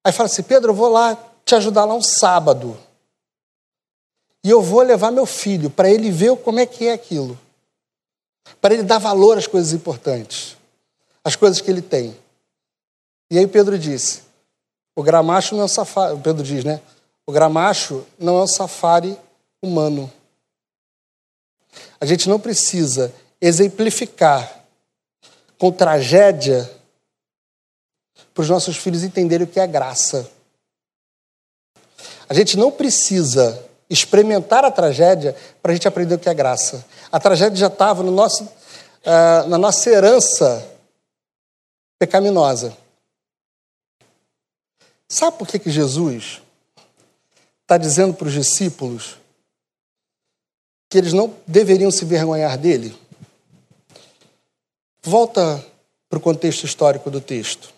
Aí 0.04 0.12
fala 0.12 0.26
assim: 0.26 0.42
Pedro, 0.42 0.70
eu 0.70 0.74
vou 0.74 0.88
lá 0.88 1.16
te 1.44 1.54
ajudar 1.54 1.84
lá 1.84 1.94
um 1.94 2.02
sábado. 2.02 2.78
E 4.44 4.50
eu 4.50 4.62
vou 4.62 4.82
levar 4.82 5.10
meu 5.10 5.26
filho 5.26 5.70
para 5.70 5.90
ele 5.90 6.10
ver 6.10 6.36
como 6.38 6.60
é 6.60 6.66
que 6.66 6.86
é 6.86 6.92
aquilo. 6.92 7.38
Para 8.60 8.74
ele 8.74 8.82
dar 8.82 8.98
valor 8.98 9.36
às 9.38 9.46
coisas 9.46 9.72
importantes, 9.72 10.56
às 11.22 11.36
coisas 11.36 11.60
que 11.60 11.70
ele 11.70 11.82
tem. 11.82 12.16
E 13.30 13.38
aí 13.38 13.46
Pedro 13.46 13.78
disse: 13.78 14.22
o 14.96 15.02
gramacho 15.02 15.54
não 15.54 15.62
é 15.62 15.64
um 15.64 15.68
safari. 15.68 16.18
Pedro 16.20 16.42
diz, 16.42 16.64
né? 16.64 16.80
O 17.26 17.32
gramacho 17.32 18.04
não 18.18 18.38
é 18.38 18.42
um 18.42 18.46
safari 18.46 19.16
humano. 19.62 20.10
A 22.00 22.06
gente 22.06 22.28
não 22.28 22.40
precisa 22.40 23.14
exemplificar 23.40 24.64
com 25.58 25.72
tragédia 25.72 26.70
para 28.34 28.42
os 28.42 28.48
nossos 28.48 28.76
filhos 28.76 29.02
entenderem 29.02 29.46
o 29.46 29.50
que 29.50 29.60
é 29.60 29.66
graça. 29.66 30.30
A 32.28 32.34
gente 32.34 32.56
não 32.56 32.70
precisa 32.70 33.66
experimentar 33.88 34.64
a 34.64 34.70
tragédia 34.70 35.36
para 35.60 35.72
a 35.72 35.74
gente 35.74 35.88
aprender 35.88 36.14
o 36.14 36.18
que 36.18 36.28
é 36.28 36.34
graça. 36.34 36.86
A 37.10 37.18
tragédia 37.18 37.56
já 37.56 37.66
estava 37.66 38.02
no 38.02 38.12
nosso, 38.12 38.44
uh, 38.44 39.48
na 39.48 39.58
nossa 39.58 39.90
herança 39.90 40.66
pecaminosa. 41.98 42.76
Sabe 45.08 45.36
por 45.38 45.48
que, 45.48 45.58
que 45.58 45.70
Jesus 45.70 46.40
está 47.62 47.76
dizendo 47.76 48.14
para 48.14 48.28
os 48.28 48.32
discípulos 48.32 49.18
que 50.88 50.96
eles 50.96 51.12
não 51.12 51.34
deveriam 51.46 51.90
se 51.90 52.04
vergonhar 52.04 52.56
dele? 52.56 52.96
Volta 55.02 55.64
para 56.10 56.18
o 56.18 56.22
contexto 56.22 56.64
histórico 56.64 57.10
do 57.10 57.20
texto. 57.20 57.72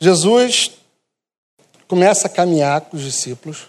Jesus 0.00 0.70
começa 1.86 2.26
a 2.26 2.30
caminhar 2.30 2.80
com 2.82 2.96
os 2.96 3.02
discípulos, 3.02 3.66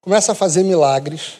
começa 0.00 0.32
a 0.32 0.34
fazer 0.34 0.62
milagres, 0.62 1.34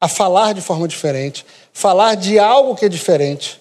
a 0.00 0.08
falar 0.08 0.54
de 0.54 0.62
forma 0.62 0.88
diferente, 0.88 1.44
falar 1.72 2.14
de 2.14 2.38
algo 2.38 2.74
que 2.74 2.86
é 2.86 2.88
diferente, 2.88 3.60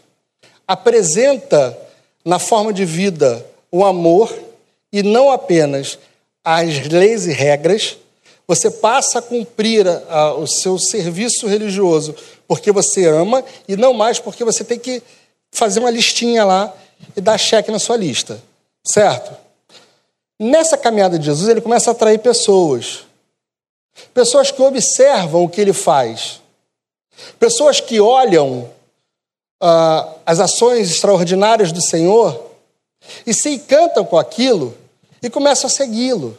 apresenta 0.66 1.78
na 2.24 2.40
forma 2.40 2.72
de 2.72 2.86
vida 2.86 3.46
o 3.70 3.84
amor 3.84 4.34
e 4.92 5.04
não 5.04 5.32
apenas 5.32 6.00
as 6.44 6.88
leis 6.88 7.26
e 7.26 7.34
regras, 7.34 7.98
você 8.48 8.70
passa 8.70 9.20
a 9.20 9.22
cumprir 9.22 9.88
a, 9.88 10.04
a, 10.10 10.34
o 10.36 10.48
seu 10.48 10.78
serviço 10.78 11.48
religioso 11.48 12.16
porque 12.54 12.72
você 12.72 13.08
ama 13.08 13.44
e 13.68 13.76
não 13.76 13.96
mais 13.96 14.20
porque 14.20 14.44
você 14.44 14.64
tem 14.64 14.78
que 14.78 15.02
fazer 15.52 15.80
uma 15.80 15.90
listinha 15.90 16.46
lá 16.46 16.72
e 17.18 17.20
dar 17.20 17.36
cheque 17.36 17.72
na 17.72 17.80
sua 17.80 17.98
lista, 17.98 18.40
certo? 18.86 19.36
Nessa 20.40 20.78
caminhada 20.78 21.18
de 21.18 21.26
Jesus, 21.26 21.50
ele 21.50 21.62
começa 21.62 21.90
a 21.90 21.94
atrair 21.94 22.20
pessoas. 22.20 23.06
Pessoas 24.14 24.52
que 24.52 24.62
observam 24.62 25.44
o 25.44 25.50
que 25.50 25.60
ele 25.60 25.74
faz. 25.74 26.42
Pessoas 27.40 27.82
que 27.82 28.00
olham 28.00 28.70
uh, 29.60 30.14
as 30.24 30.40
ações 30.40 30.92
extraordinárias 30.92 31.72
do 31.72 31.82
Senhor 31.82 32.52
e 33.26 33.34
se 33.34 33.50
encantam 33.50 34.06
com 34.06 34.18
aquilo 34.18 34.78
e 35.24 35.30
começam 35.30 35.66
a 35.66 35.72
segui-lo. 35.72 36.38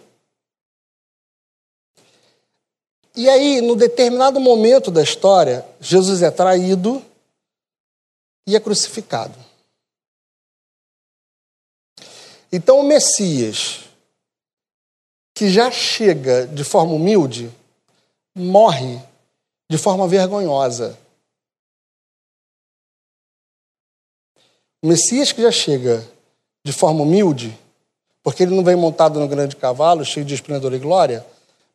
E 3.17 3.29
aí, 3.29 3.61
no 3.61 3.77
determinado 3.77 4.41
momento 4.41 4.91
da 4.91 5.03
história, 5.03 5.65
Jesus 5.81 6.21
é 6.21 6.31
traído 6.31 7.05
e 8.47 8.57
é 8.57 8.61
crucificado. 8.61 9.39
Então 12.53 12.81
o 12.81 12.83
Messias, 12.83 13.85
que 15.35 15.49
já 15.49 15.71
chega 15.71 16.47
de 16.47 16.65
forma 16.65 16.93
humilde, 16.93 17.53
morre 18.35 19.01
de 19.71 19.79
forma 19.79 20.07
vergonhosa. 20.07 20.99
O 24.83 24.89
Messias 24.89 25.33
que 25.33 25.43
já 25.43 25.51
chega 25.51 26.07
de 26.65 26.73
forma 26.73 27.03
humilde, 27.03 27.59
porque 28.23 28.43
ele 28.43 28.55
não 28.55 28.65
vem 28.65 28.77
montado 28.77 29.19
no 29.19 29.29
grande 29.29 29.57
cavalo, 29.57 30.05
cheio 30.05 30.27
de 30.27 30.35
esplendor 30.35 30.73
e 30.75 30.79
glória, 30.79 31.27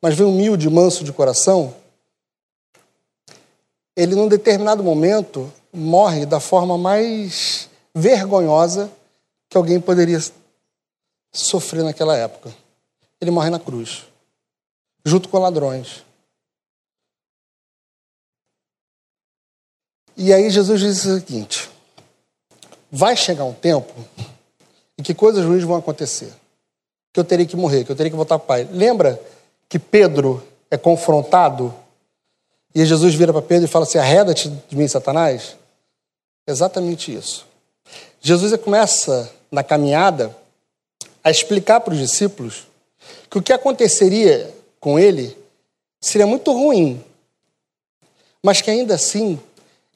mas 0.01 0.15
vem 0.15 0.25
humilde, 0.25 0.70
manso 0.70 1.03
de 1.03 1.12
coração, 1.12 1.75
ele 3.96 4.15
num 4.15 4.27
determinado 4.27 4.84
momento 4.84 5.51
morre 5.74 6.25
da 6.25 6.39
forma 6.39 6.77
mais 6.77 7.70
vergonhosa 7.94 8.89
que 9.50 9.58
alguém 9.58 9.79
poderia 9.82 10.20
sofrer 11.34 11.84
naquela 11.84 12.15
época. 12.15 12.53
Ele 13.20 13.32
morre 13.32 13.50
na 13.50 13.60
cruz, 13.60 14.06
junto 15.03 15.27
com 15.27 15.38
ladrões. 15.38 16.06
E 20.15 20.34
aí 20.34 20.50
Jesus 20.50 20.79
diz 20.79 21.06
o 21.06 21.20
seguinte: 21.20 21.70
vai 22.91 23.18
chegar 23.18 23.44
um 23.44 23.53
tempo 23.53 23.94
em 24.98 25.03
que 25.03 25.13
coisas 25.13 25.46
ruins 25.46 25.63
vão 25.63 25.75
acontecer. 25.75 26.34
Que 27.12 27.20
eu 27.20 27.24
terei 27.24 27.46
que 27.46 27.56
morrer, 27.56 27.84
que 27.84 27.91
eu 27.91 27.96
terei 27.96 28.10
que 28.10 28.15
voltar 28.15 28.38
para 28.38 28.44
o 28.44 28.48
Pai. 28.48 28.63
Lembra 28.72 29.20
que 29.69 29.77
Pedro 29.77 30.43
é 30.69 30.77
confrontado 30.77 31.73
e 32.73 32.85
Jesus 32.85 33.15
vira 33.15 33.31
para 33.31 33.41
Pedro 33.41 33.65
e 33.65 33.67
fala 33.67 33.85
assim: 33.85 33.97
arreda-te 33.97 34.49
de 34.49 34.75
mim, 34.75 34.88
Satanás? 34.88 35.55
Exatamente 36.47 37.13
isso. 37.13 37.45
Jesus 38.19 38.55
começa 38.61 39.31
na 39.51 39.63
caminhada 39.63 40.35
a 41.23 41.31
explicar 41.31 41.79
para 41.81 41.93
os 41.93 41.99
discípulos 41.99 42.67
que 43.29 43.38
o 43.38 43.41
que 43.41 43.53
aconteceria 43.53 44.53
com 44.79 44.97
ele 44.97 45.38
seria 46.01 46.27
muito 46.27 46.51
ruim, 46.51 47.03
mas 48.43 48.61
que 48.61 48.71
ainda 48.71 48.95
assim 48.95 49.39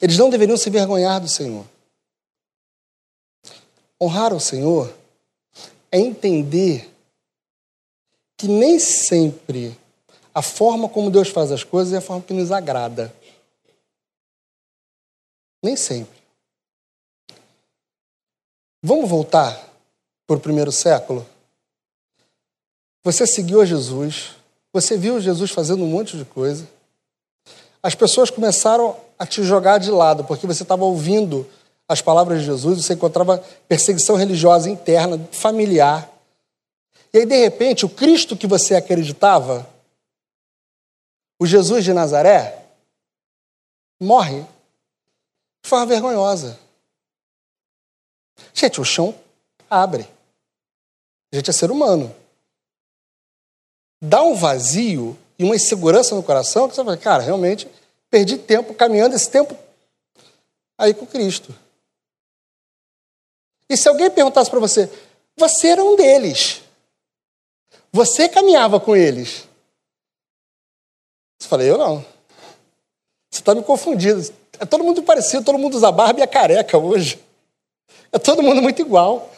eles 0.00 0.18
não 0.18 0.30
deveriam 0.30 0.56
se 0.56 0.70
vergonhar 0.70 1.20
do 1.20 1.28
Senhor. 1.28 1.64
Honrar 4.00 4.34
o 4.34 4.40
Senhor 4.40 4.92
é 5.90 5.98
entender 5.98 6.93
que 8.36 8.48
nem 8.48 8.78
sempre 8.78 9.76
a 10.34 10.42
forma 10.42 10.88
como 10.88 11.10
Deus 11.10 11.28
faz 11.28 11.52
as 11.52 11.62
coisas 11.62 11.92
é 11.92 11.98
a 11.98 12.00
forma 12.00 12.22
que 12.22 12.32
nos 12.32 12.50
agrada. 12.50 13.14
Nem 15.62 15.76
sempre. 15.76 16.18
Vamos 18.82 19.08
voltar 19.08 19.72
para 20.26 20.36
o 20.36 20.40
primeiro 20.40 20.72
século? 20.72 21.26
Você 23.02 23.26
seguiu 23.26 23.64
Jesus, 23.64 24.34
você 24.72 24.96
viu 24.96 25.20
Jesus 25.20 25.50
fazendo 25.50 25.84
um 25.84 25.88
monte 25.88 26.16
de 26.16 26.24
coisa. 26.24 26.68
As 27.82 27.94
pessoas 27.94 28.30
começaram 28.30 28.96
a 29.18 29.26
te 29.26 29.42
jogar 29.42 29.78
de 29.78 29.90
lado, 29.90 30.24
porque 30.24 30.46
você 30.46 30.62
estava 30.62 30.84
ouvindo 30.84 31.46
as 31.86 32.00
palavras 32.00 32.40
de 32.40 32.46
Jesus, 32.46 32.82
você 32.82 32.94
encontrava 32.94 33.42
perseguição 33.68 34.16
religiosa 34.16 34.70
interna, 34.70 35.20
familiar. 35.32 36.10
E 37.14 37.18
aí, 37.18 37.26
de 37.26 37.36
repente, 37.36 37.86
o 37.86 37.88
Cristo 37.88 38.36
que 38.36 38.44
você 38.44 38.74
acreditava, 38.74 39.72
o 41.38 41.46
Jesus 41.46 41.84
de 41.84 41.92
Nazaré, 41.92 42.66
morre 44.02 44.42
de 45.62 45.68
forma 45.68 45.86
vergonhosa. 45.86 46.58
Gente, 48.52 48.80
o 48.80 48.84
chão 48.84 49.14
abre. 49.70 50.08
A 51.32 51.36
gente 51.36 51.50
é 51.50 51.52
ser 51.52 51.70
humano. 51.70 52.12
Dá 54.02 54.24
um 54.24 54.34
vazio 54.34 55.16
e 55.38 55.44
uma 55.44 55.54
insegurança 55.54 56.16
no 56.16 56.22
coração 56.22 56.68
que 56.68 56.74
você 56.74 56.82
fala, 56.82 56.96
cara, 56.96 57.22
realmente 57.22 57.70
perdi 58.10 58.38
tempo 58.38 58.74
caminhando 58.74 59.14
esse 59.14 59.30
tempo 59.30 59.56
aí 60.76 60.92
com 60.92 61.06
Cristo. 61.06 61.54
E 63.70 63.76
se 63.76 63.88
alguém 63.88 64.10
perguntasse 64.10 64.50
para 64.50 64.58
você, 64.58 64.90
você 65.36 65.68
era 65.68 65.84
um 65.84 65.94
deles, 65.94 66.63
você 67.94 68.28
caminhava 68.28 68.80
com 68.80 68.96
eles. 68.96 69.46
Você 71.38 71.48
falei, 71.48 71.70
eu 71.70 71.78
não. 71.78 72.04
Você 73.30 73.38
está 73.38 73.54
me 73.54 73.62
confundindo. 73.62 74.20
É 74.58 74.66
todo 74.66 74.82
mundo 74.82 75.00
parecido, 75.04 75.44
todo 75.44 75.60
mundo 75.60 75.76
usa 75.76 75.92
barba 75.92 76.18
e 76.18 76.22
é 76.24 76.26
careca 76.26 76.76
hoje. 76.76 77.24
É 78.10 78.18
todo 78.18 78.42
mundo 78.42 78.60
muito 78.60 78.82
igual. 78.82 79.32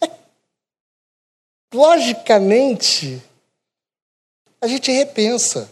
É... 0.00 0.10
Logicamente, 1.72 3.22
a 4.60 4.66
gente 4.66 4.90
repensa. 4.90 5.70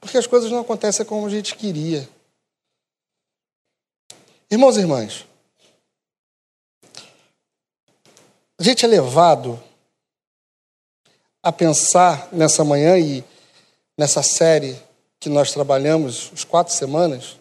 Porque 0.00 0.16
as 0.16 0.28
coisas 0.28 0.48
não 0.48 0.60
acontecem 0.60 1.04
como 1.04 1.26
a 1.26 1.30
gente 1.30 1.56
queria. 1.56 2.08
Irmãos 4.48 4.76
e 4.76 4.80
irmãs, 4.80 5.26
a 8.60 8.62
gente 8.62 8.84
é 8.84 8.88
levado 8.88 9.60
a 11.42 11.50
pensar 11.50 12.28
nessa 12.32 12.62
manhã 12.62 12.96
e 12.98 13.24
nessa 13.98 14.22
série 14.22 14.76
que 15.18 15.28
nós 15.28 15.52
trabalhamos, 15.52 16.30
os 16.32 16.44
quatro 16.44 16.72
semanas, 16.72 17.36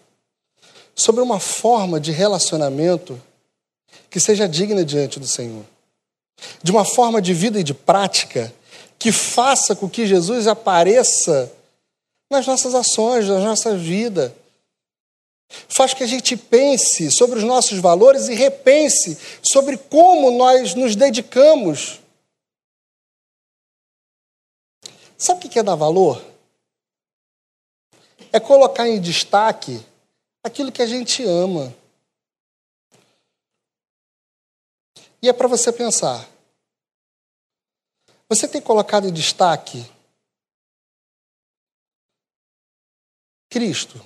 sobre 0.95 1.21
uma 1.21 1.39
forma 1.39 1.99
de 1.99 2.11
relacionamento 2.11 3.21
que 4.09 4.19
seja 4.19 4.47
digna 4.47 4.83
diante 4.83 5.19
do 5.19 5.27
Senhor. 5.27 5.63
De 6.63 6.71
uma 6.71 6.83
forma 6.83 7.21
de 7.21 7.33
vida 7.33 7.59
e 7.59 7.63
de 7.63 7.73
prática 7.73 8.53
que 8.97 9.11
faça 9.11 9.75
com 9.75 9.89
que 9.89 10.07
Jesus 10.07 10.47
apareça 10.47 11.51
nas 12.29 12.45
nossas 12.47 12.73
ações, 12.73 13.27
nas 13.27 13.43
nossas 13.43 13.79
vidas. 13.81 14.31
Faz 15.67 15.93
que 15.93 16.03
a 16.03 16.07
gente 16.07 16.37
pense 16.37 17.11
sobre 17.11 17.37
os 17.37 17.43
nossos 17.43 17.79
valores 17.79 18.27
e 18.29 18.33
repense 18.33 19.17
sobre 19.43 19.77
como 19.77 20.31
nós 20.31 20.73
nos 20.73 20.95
dedicamos 20.95 22.00
Sabe 25.21 25.45
o 25.45 25.49
que 25.51 25.59
é 25.59 25.61
dar 25.61 25.75
valor? 25.75 26.19
É 28.33 28.39
colocar 28.39 28.87
em 28.87 28.99
destaque 28.99 29.79
aquilo 30.43 30.71
que 30.71 30.81
a 30.81 30.87
gente 30.87 31.23
ama. 31.23 31.71
E 35.21 35.29
é 35.29 35.33
para 35.33 35.47
você 35.47 35.71
pensar. 35.71 36.27
Você 38.29 38.47
tem 38.47 38.59
colocado 38.59 39.07
em 39.07 39.13
destaque 39.13 39.85
Cristo. 43.47 44.03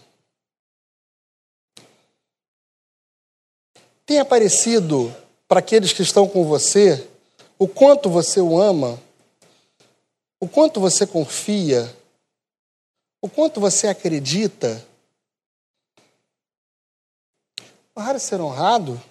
Tem 4.06 4.20
aparecido 4.20 5.16
para 5.48 5.62
aqueles 5.62 5.94
que 5.94 6.02
estão 6.02 6.28
com 6.28 6.44
você 6.44 7.10
o 7.58 7.70
quanto 7.70 8.10
você 8.10 8.42
o 8.42 8.60
ama 8.60 9.02
o 10.46 10.48
quanto 10.48 10.80
você 10.80 11.08
confia, 11.08 11.92
o 13.20 13.28
quanto 13.28 13.60
você 13.60 13.88
acredita. 13.88 14.86
Honrar 17.98 18.16
e 18.16 18.20
ser 18.20 18.40
honrado 18.40 19.02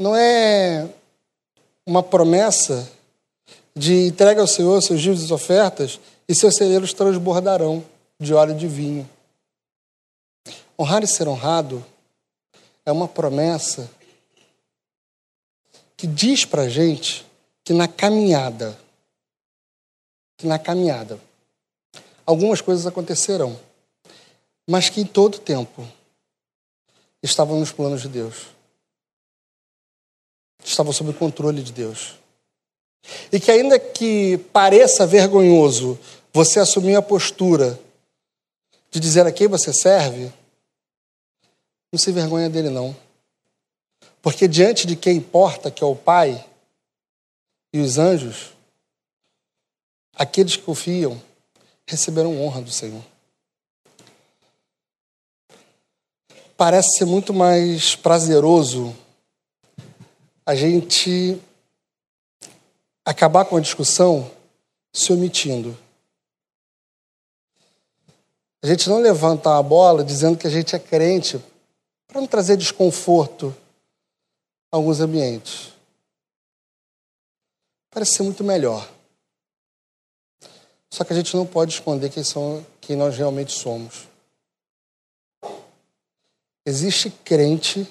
não 0.00 0.16
é 0.16 0.88
uma 1.84 2.02
promessa 2.02 2.90
de 3.76 4.06
entrega 4.06 4.40
ao 4.40 4.46
Senhor 4.46 4.80
seus 4.80 5.02
dívidas 5.02 5.28
e 5.28 5.32
ofertas 5.34 6.00
e 6.26 6.34
seus 6.34 6.54
celeiros 6.54 6.94
transbordarão 6.94 7.84
de 8.18 8.32
óleo 8.32 8.56
de 8.56 8.66
vinho. 8.66 9.10
Honrar 10.78 11.04
e 11.04 11.06
ser 11.06 11.28
honrado 11.28 11.84
é 12.86 12.92
uma 12.92 13.06
promessa 13.06 13.90
que 15.94 16.06
diz 16.06 16.46
para 16.46 16.62
a 16.62 16.68
gente 16.70 17.27
que 17.68 17.74
na 17.74 17.86
caminhada, 17.86 18.80
que 20.38 20.46
na 20.46 20.58
caminhada, 20.58 21.20
algumas 22.24 22.62
coisas 22.62 22.86
acontecerão, 22.86 23.60
mas 24.66 24.88
que 24.88 25.02
em 25.02 25.04
todo 25.04 25.38
tempo 25.38 25.86
estavam 27.22 27.60
nos 27.60 27.70
planos 27.70 28.00
de 28.00 28.08
Deus, 28.08 28.46
estavam 30.64 30.94
sob 30.94 31.10
o 31.10 31.14
controle 31.14 31.62
de 31.62 31.70
Deus. 31.70 32.14
E 33.30 33.38
que 33.38 33.50
ainda 33.50 33.78
que 33.78 34.38
pareça 34.50 35.06
vergonhoso 35.06 35.98
você 36.32 36.60
assumir 36.60 36.96
a 36.96 37.02
postura 37.02 37.78
de 38.90 38.98
dizer 38.98 39.26
a 39.26 39.32
quem 39.32 39.46
você 39.46 39.74
serve, 39.74 40.32
não 41.92 41.98
se 41.98 42.10
vergonha 42.12 42.48
dele 42.48 42.70
não. 42.70 42.96
Porque 44.22 44.48
diante 44.48 44.86
de 44.86 44.96
quem 44.96 45.18
importa, 45.18 45.70
que 45.70 45.84
é 45.84 45.86
o 45.86 45.94
Pai, 45.94 46.47
e 47.72 47.80
os 47.80 47.98
anjos, 47.98 48.52
aqueles 50.14 50.56
que 50.56 50.62
confiam, 50.62 51.20
receberão 51.86 52.40
honra 52.42 52.62
do 52.62 52.70
Senhor. 52.70 53.02
parece 56.58 56.98
ser 56.98 57.04
muito 57.04 57.32
mais 57.32 57.94
prazeroso 57.94 58.92
a 60.44 60.56
gente 60.56 61.40
acabar 63.04 63.44
com 63.44 63.56
a 63.56 63.60
discussão 63.60 64.28
se 64.92 65.12
omitindo. 65.12 65.78
A 68.60 68.66
gente 68.66 68.88
não 68.88 68.98
levanta 68.98 69.56
a 69.56 69.62
bola 69.62 70.02
dizendo 70.02 70.36
que 70.36 70.48
a 70.48 70.50
gente 70.50 70.74
é 70.74 70.80
crente 70.80 71.40
para 72.08 72.20
não 72.20 72.26
trazer 72.26 72.56
desconforto 72.56 73.54
a 74.72 74.76
alguns 74.76 74.98
ambientes. 74.98 75.72
Parece 77.90 78.14
ser 78.14 78.22
muito 78.22 78.44
melhor. 78.44 78.88
Só 80.90 81.04
que 81.04 81.12
a 81.12 81.16
gente 81.16 81.36
não 81.36 81.46
pode 81.46 81.72
esconder 81.72 82.10
quem, 82.10 82.24
são, 82.24 82.64
quem 82.80 82.96
nós 82.96 83.16
realmente 83.16 83.52
somos. 83.52 84.08
Existe 86.64 87.10
crente 87.10 87.86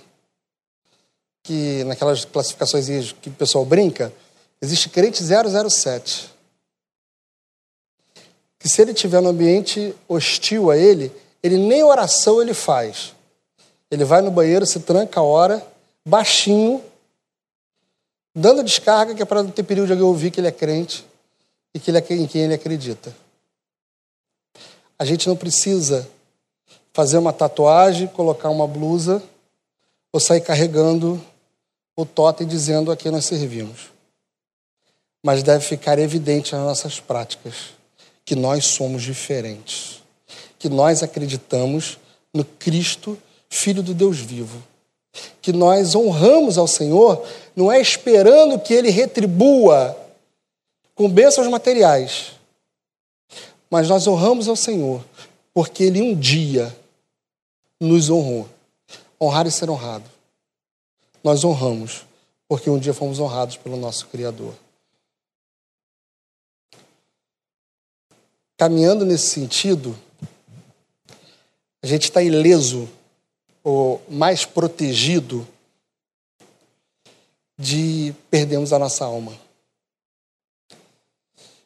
que, 1.44 1.84
naquelas 1.86 2.26
classificações 2.26 3.12
que 3.14 3.30
o 3.30 3.34
pessoal 3.34 3.66
brinca, 3.66 4.14
existe 4.62 4.90
crente 4.90 5.24
007 5.24 6.38
que 8.60 8.68
se 8.68 8.82
ele 8.82 8.92
estiver 8.92 9.22
no 9.22 9.30
ambiente 9.30 9.96
hostil 10.08 10.72
a 10.72 10.78
ele, 10.78 11.12
ele 11.44 11.58
nem 11.58 11.84
oração 11.84 12.42
ele 12.42 12.54
faz. 12.54 13.14
Ele 13.90 14.04
vai 14.04 14.22
no 14.22 14.32
banheiro, 14.32 14.66
se 14.66 14.80
tranca 14.80 15.20
a 15.20 15.24
hora, 15.24 15.66
baixinho, 16.06 16.84
dando 18.40 18.64
descarga, 18.64 19.16
que 19.16 19.22
é 19.24 19.26
para 19.26 19.42
não 19.42 19.50
ter 19.50 19.64
perigo 19.64 19.88
de 19.88 19.94
alguém 19.94 20.08
ouvir 20.08 20.30
que 20.30 20.40
ele 20.40 20.48
é 20.48 20.52
crente 20.52 21.04
e 21.74 21.80
que 21.80 21.90
ele 21.90 21.98
é 21.98 22.14
em 22.14 22.28
quem 22.28 22.44
ele 22.44 22.54
acredita. 22.54 23.16
A 25.00 25.04
gente 25.04 25.28
não 25.28 25.36
precisa 25.36 26.08
fazer 26.94 27.18
uma 27.18 27.34
tatuagem, 27.34 28.08
colocar 28.08 28.50
uma 28.50 28.68
blusa 28.68 29.24
ou 30.14 30.20
sair 30.20 30.42
carregando 30.42 31.20
o 31.96 32.06
totem 32.06 32.46
dizendo 32.46 32.92
a 32.92 32.96
quem 32.96 33.12
nós 33.12 33.26
servimos. 33.26 33.92
Mas 35.24 35.42
deve 35.42 35.66
ficar 35.66 35.98
evidente 35.98 36.54
nas 36.54 36.64
nossas 36.64 37.00
práticas 37.00 37.74
que 38.24 38.36
nós 38.36 38.66
somos 38.66 39.02
diferentes, 39.02 40.04
que 40.60 40.70
nós 40.70 41.02
acreditamos 41.02 41.98
no 42.32 42.46
Cristo, 42.46 43.18
Filho 43.50 43.82
do 43.82 43.94
Deus 43.94 44.20
vivo, 44.20 44.62
que 45.42 45.52
nós 45.52 45.96
honramos 45.96 46.58
ao 46.58 46.68
Senhor, 46.68 47.26
não 47.56 47.72
é 47.72 47.80
esperando 47.80 48.60
que 48.60 48.74
Ele 48.74 48.90
retribua 48.90 49.98
com 50.94 51.10
bênçãos 51.10 51.48
materiais, 51.48 52.34
mas 53.70 53.88
nós 53.90 54.08
honramos 54.08 54.48
ao 54.48 54.56
Senhor, 54.56 55.04
porque 55.54 55.84
Ele 55.84 56.02
um 56.02 56.16
dia 56.16 56.76
nos 57.80 58.10
honrou. 58.10 58.48
Honrar 59.20 59.48
e 59.48 59.52
ser 59.52 59.70
honrado. 59.70 60.06
Nós 61.24 61.44
honramos, 61.44 62.06
porque 62.48 62.70
um 62.70 62.78
dia 62.78 62.94
fomos 62.94 63.20
honrados 63.20 63.58
pelo 63.58 63.76
nosso 63.76 64.08
Criador. 64.08 64.54
caminhando 68.58 69.06
nesse 69.06 69.30
sentido, 69.30 69.96
a 71.82 71.86
gente 71.86 72.06
está 72.06 72.24
ileso 72.24 72.90
ou 73.68 74.02
mais 74.08 74.46
protegido 74.46 75.46
de 77.58 78.14
perdermos 78.30 78.72
a 78.72 78.80
nossa 78.80 79.04
alma. 79.04 79.34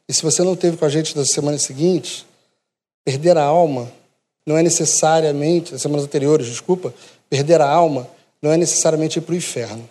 E 0.07 0.13
se 0.13 0.23
você 0.23 0.43
não 0.43 0.55
teve 0.55 0.77
com 0.77 0.85
a 0.85 0.89
gente 0.89 1.15
na 1.15 1.25
semana 1.25 1.59
seguinte, 1.59 2.25
perder 3.03 3.37
a 3.37 3.43
alma 3.43 3.91
não 4.45 4.57
é 4.57 4.63
necessariamente, 4.63 5.73
nas 5.73 5.81
semanas 5.81 6.05
anteriores, 6.05 6.47
desculpa, 6.47 6.93
perder 7.29 7.61
a 7.61 7.69
alma 7.69 8.09
não 8.41 8.51
é 8.51 8.57
necessariamente 8.57 9.19
ir 9.19 9.21
para 9.21 9.33
o 9.33 9.37
inferno. 9.37 9.87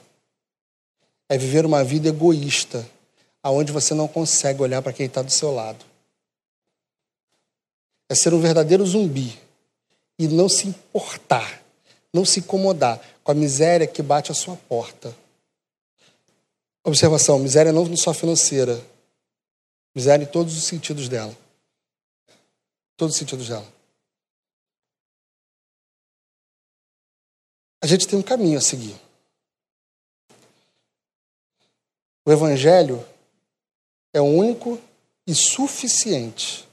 É 1.29 1.39
viver 1.39 1.65
uma 1.65 1.85
vida 1.85 2.09
egoísta, 2.09 2.85
aonde 3.43 3.71
você 3.71 3.95
não 3.95 4.09
consegue 4.09 4.63
olhar 4.63 4.83
para 4.83 4.93
quem 4.93 5.07
está 5.07 5.23
do 5.23 5.31
seu 5.31 5.55
lado 5.55 5.85
é 8.11 8.15
ser 8.17 8.35
um 8.35 8.41
verdadeiro 8.41 8.85
zumbi 8.85 9.39
e 10.19 10.27
não 10.27 10.49
se 10.49 10.67
importar, 10.67 11.63
não 12.13 12.25
se 12.25 12.41
incomodar 12.41 13.01
com 13.23 13.33
a 13.33 13.35
miséria 13.35 13.87
que 13.87 14.03
bate 14.03 14.33
à 14.33 14.35
sua 14.35 14.57
porta. 14.57 15.15
Observação: 16.85 17.39
miséria 17.39 17.73
não 17.73 17.97
só 17.97 18.13
financeira, 18.13 18.81
miséria 19.95 20.25
em 20.25 20.27
todos 20.27 20.57
os 20.57 20.65
sentidos 20.65 21.09
dela. 21.09 21.37
Todos 22.97 23.15
os 23.15 23.19
sentidos 23.19 23.49
dela. 23.49 23.67
A 27.83 27.87
gente 27.87 28.07
tem 28.07 28.19
um 28.19 28.23
caminho 28.23 28.59
a 28.59 28.61
seguir. 28.61 28.95
O 32.27 32.31
Evangelho 32.31 33.05
é 34.13 34.21
o 34.21 34.25
único 34.25 34.79
e 35.27 35.35
suficiente 35.35 36.69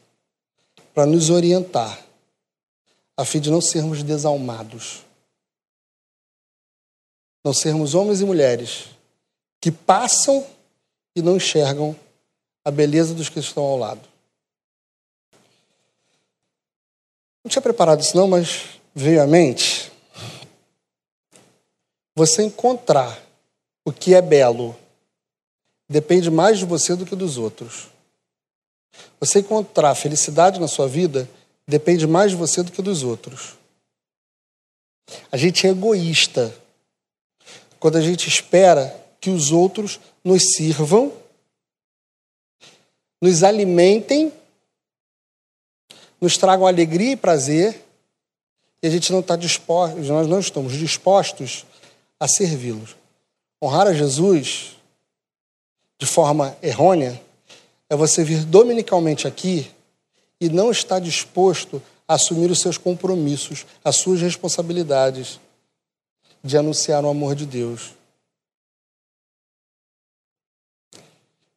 para 0.94 1.06
nos 1.06 1.30
orientar, 1.30 2.04
a 3.16 3.24
fim 3.24 3.40
de 3.40 3.50
não 3.50 3.62
sermos 3.62 4.04
desalmados. 4.04 5.07
Não 7.48 7.54
sermos 7.54 7.96
homens 7.96 8.20
e 8.20 8.26
mulheres 8.26 8.90
que 9.62 9.72
passam 9.72 10.46
e 11.16 11.22
não 11.22 11.38
enxergam 11.38 11.96
a 12.66 12.70
beleza 12.70 13.14
dos 13.14 13.30
que 13.30 13.40
estão 13.40 13.64
ao 13.64 13.78
lado. 13.78 14.02
Não 17.42 17.50
tinha 17.50 17.62
preparado 17.62 18.02
isso 18.02 18.18
não, 18.18 18.28
mas 18.28 18.82
veio 18.94 19.24
à 19.24 19.26
mente. 19.26 19.90
Você 22.14 22.44
encontrar 22.44 23.18
o 23.86 23.94
que 23.94 24.14
é 24.14 24.22
belo 24.22 24.76
depende 25.88 26.30
mais 26.30 26.60
de 26.60 26.66
você 26.66 26.98
do 26.98 27.06
que 27.06 27.16
dos 27.16 27.38
outros. 27.38 27.88
Você 29.22 29.40
encontrar 29.40 29.96
felicidade 29.96 30.60
na 30.60 30.68
sua 30.68 30.90
vida 30.90 31.30
depende 31.66 32.06
mais 32.06 32.32
de 32.32 32.36
você 32.36 32.62
do 32.62 32.74
que 32.74 32.82
dos 32.82 33.04
outros. 33.04 33.56
A 35.32 35.38
gente 35.38 35.66
é 35.66 35.70
egoísta 35.70 36.54
quando 37.80 37.98
a 37.98 38.02
gente 38.02 38.28
espera 38.28 38.96
que 39.20 39.30
os 39.30 39.52
outros 39.52 40.00
nos 40.24 40.44
sirvam, 40.56 41.12
nos 43.22 43.44
alimentem, 43.44 44.32
nos 46.20 46.38
tragam 46.38 46.68
alegria 46.68 47.12
e 47.12 47.18
prazer, 47.18 47.84
e 48.82 48.88
a 48.88 48.90
gente 48.90 49.12
não 49.12 49.20
está 49.20 49.36
disposto, 49.36 49.98
nós 49.98 50.28
não 50.28 50.40
estamos 50.40 50.74
dispostos 50.74 51.66
a 52.20 52.28
servi-los. 52.28 52.96
Honrar 53.62 53.88
a 53.88 53.94
Jesus 53.94 54.76
de 56.00 56.06
forma 56.06 56.56
errônea 56.62 57.20
é 57.90 57.96
você 57.96 58.24
vir 58.24 58.46
dominicalmente 58.46 59.28
aqui 59.28 59.72
e 60.40 60.50
não 60.50 60.70
estar 60.70 61.00
disposto 61.00 61.82
a 62.08 62.14
assumir 62.14 62.52
os 62.52 62.60
seus 62.60 62.78
compromissos, 62.78 63.66
as 63.84 63.98
suas 63.98 64.22
responsabilidades 64.22 65.40
de 66.44 66.58
anunciar 66.58 67.04
o 67.04 67.10
amor 67.10 67.36
de 67.36 67.46
Deus. 67.46 67.94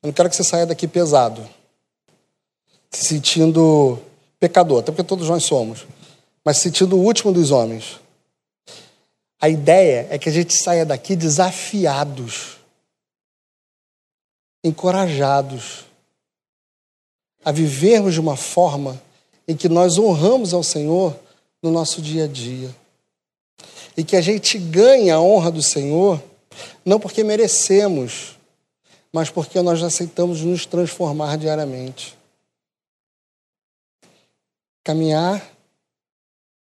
Eu 0.02 0.06
não 0.06 0.12
quero 0.12 0.30
que 0.30 0.36
você 0.36 0.44
saia 0.44 0.66
daqui 0.66 0.88
pesado, 0.88 1.46
se 2.90 3.04
sentindo 3.04 3.98
pecador, 4.38 4.80
até 4.80 4.90
porque 4.90 5.04
todos 5.04 5.28
nós 5.28 5.44
somos, 5.44 5.86
mas 6.44 6.56
se 6.56 6.64
sentindo 6.64 6.96
o 6.96 7.04
último 7.04 7.32
dos 7.32 7.50
homens. 7.50 8.00
A 9.40 9.48
ideia 9.48 10.06
é 10.10 10.18
que 10.18 10.28
a 10.28 10.32
gente 10.32 10.54
saia 10.54 10.86
daqui 10.86 11.14
desafiados, 11.14 12.56
encorajados 14.64 15.84
a 17.44 17.52
vivermos 17.52 18.14
de 18.14 18.20
uma 18.20 18.36
forma 18.36 19.00
em 19.46 19.56
que 19.56 19.68
nós 19.68 19.98
honramos 19.98 20.54
ao 20.54 20.62
Senhor 20.62 21.18
no 21.62 21.70
nosso 21.70 22.00
dia 22.00 22.24
a 22.24 22.28
dia. 22.28 22.74
E 24.00 24.02
que 24.02 24.16
a 24.16 24.22
gente 24.22 24.56
ganha 24.56 25.16
a 25.16 25.20
honra 25.20 25.50
do 25.50 25.62
Senhor 25.62 26.22
não 26.82 26.98
porque 26.98 27.22
merecemos, 27.22 28.38
mas 29.12 29.28
porque 29.28 29.60
nós 29.60 29.82
aceitamos 29.82 30.40
nos 30.40 30.64
transformar 30.64 31.36
diariamente. 31.36 32.16
Caminhar 34.82 35.46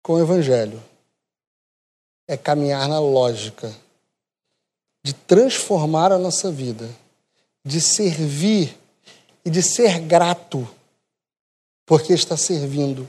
com 0.03 0.15
o 0.15 0.19
Evangelho 0.19 0.83
é 2.27 2.39
caminhar 2.39 2.89
na 2.89 2.99
lógica 2.99 3.71
de 5.05 5.13
transformar 5.13 6.13
a 6.13 6.19
nossa 6.19 6.51
vida, 6.51 6.89
de 7.63 7.83
servir 7.83 8.75
e 9.45 9.51
de 9.51 9.63
ser 9.63 10.01
grato 10.01 10.67
porque 11.85 12.15
está 12.15 12.35
servindo. 12.35 13.07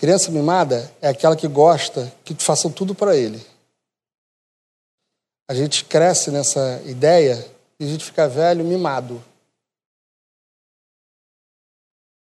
Criança 0.00 0.30
mimada 0.30 0.90
é 1.02 1.08
aquela 1.08 1.36
que 1.36 1.46
gosta 1.46 2.10
que 2.24 2.34
façam 2.36 2.72
tudo 2.72 2.94
para 2.94 3.14
ele. 3.14 3.38
A 5.46 5.52
gente 5.52 5.84
cresce 5.84 6.30
nessa 6.30 6.80
ideia 6.86 7.46
e 7.78 7.84
a 7.84 7.86
gente 7.86 8.06
fica 8.06 8.26
velho 8.26 8.64
mimado. 8.64 9.22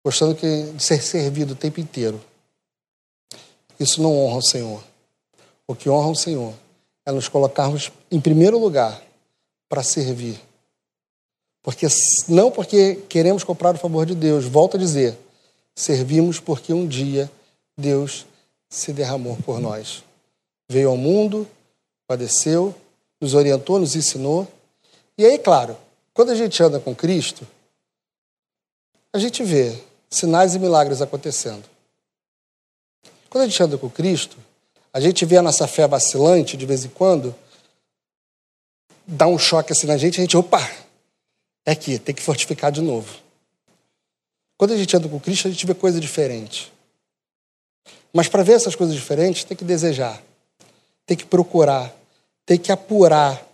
Gostando 0.05 0.35
de 0.35 0.81
ser 0.81 1.03
servido 1.03 1.51
o 1.51 1.57
tempo 1.57 1.81
inteiro. 1.81 2.23
Isso 3.77 4.01
não 4.01 4.17
honra 4.19 4.37
o 4.37 4.41
Senhor. 4.41 4.81
O 5.67 5.75
que 5.75 5.89
honra 5.89 6.11
o 6.11 6.15
Senhor 6.15 6.53
é 7.05 7.11
nos 7.11 7.27
colocarmos 7.27 7.91
em 8.09 8.21
primeiro 8.21 8.57
lugar 8.57 9.03
para 9.67 9.83
servir. 9.83 10.39
Porque 11.61 11.87
não 12.29 12.49
porque 12.49 13.03
queremos 13.09 13.43
comprar 13.43 13.75
o 13.75 13.77
favor 13.77 14.05
de 14.05 14.15
Deus, 14.15 14.45
volto 14.45 14.77
a 14.77 14.79
dizer, 14.79 15.17
servimos 15.75 16.39
porque 16.39 16.71
um 16.71 16.87
dia 16.87 17.29
Deus 17.77 18.25
se 18.69 18.93
derramou 18.93 19.37
por 19.37 19.59
nós. 19.59 20.03
Veio 20.69 20.89
ao 20.89 20.97
mundo, 20.97 21.47
padeceu, 22.07 22.73
nos 23.19 23.33
orientou, 23.33 23.79
nos 23.79 23.95
ensinou. 23.95 24.47
E 25.17 25.25
aí, 25.25 25.37
claro, 25.37 25.77
quando 26.13 26.31
a 26.31 26.35
gente 26.35 26.61
anda 26.61 26.79
com 26.79 26.95
Cristo, 26.95 27.47
a 29.13 29.19
gente 29.19 29.43
vê 29.43 29.77
sinais 30.09 30.55
e 30.55 30.59
milagres 30.59 31.01
acontecendo. 31.01 31.63
Quando 33.29 33.43
a 33.43 33.47
gente 33.47 33.61
anda 33.61 33.77
com 33.77 33.89
Cristo, 33.89 34.37
a 34.93 34.99
gente 34.99 35.25
vê 35.25 35.37
a 35.37 35.41
nossa 35.41 35.67
fé 35.67 35.87
vacilante 35.87 36.55
de 36.55 36.65
vez 36.65 36.85
em 36.85 36.89
quando, 36.89 37.35
dá 39.05 39.27
um 39.27 39.37
choque 39.37 39.73
assim 39.73 39.87
na 39.87 39.97
gente, 39.97 40.19
a 40.19 40.23
gente, 40.23 40.37
opa, 40.37 40.59
é 41.65 41.71
aqui, 41.71 41.99
tem 41.99 42.15
que 42.15 42.21
fortificar 42.21 42.71
de 42.71 42.81
novo. 42.81 43.13
Quando 44.57 44.73
a 44.73 44.77
gente 44.77 44.95
anda 44.95 45.09
com 45.09 45.19
Cristo, 45.19 45.47
a 45.47 45.51
gente 45.51 45.65
vê 45.65 45.73
coisa 45.73 45.99
diferente. 45.99 46.71
Mas 48.15 48.29
para 48.29 48.43
ver 48.43 48.53
essas 48.53 48.75
coisas 48.75 48.95
diferentes, 48.95 49.43
tem 49.43 49.57
que 49.57 49.65
desejar, 49.65 50.23
tem 51.05 51.17
que 51.17 51.25
procurar, 51.25 51.93
tem 52.45 52.57
que 52.57 52.71
apurar 52.71 53.45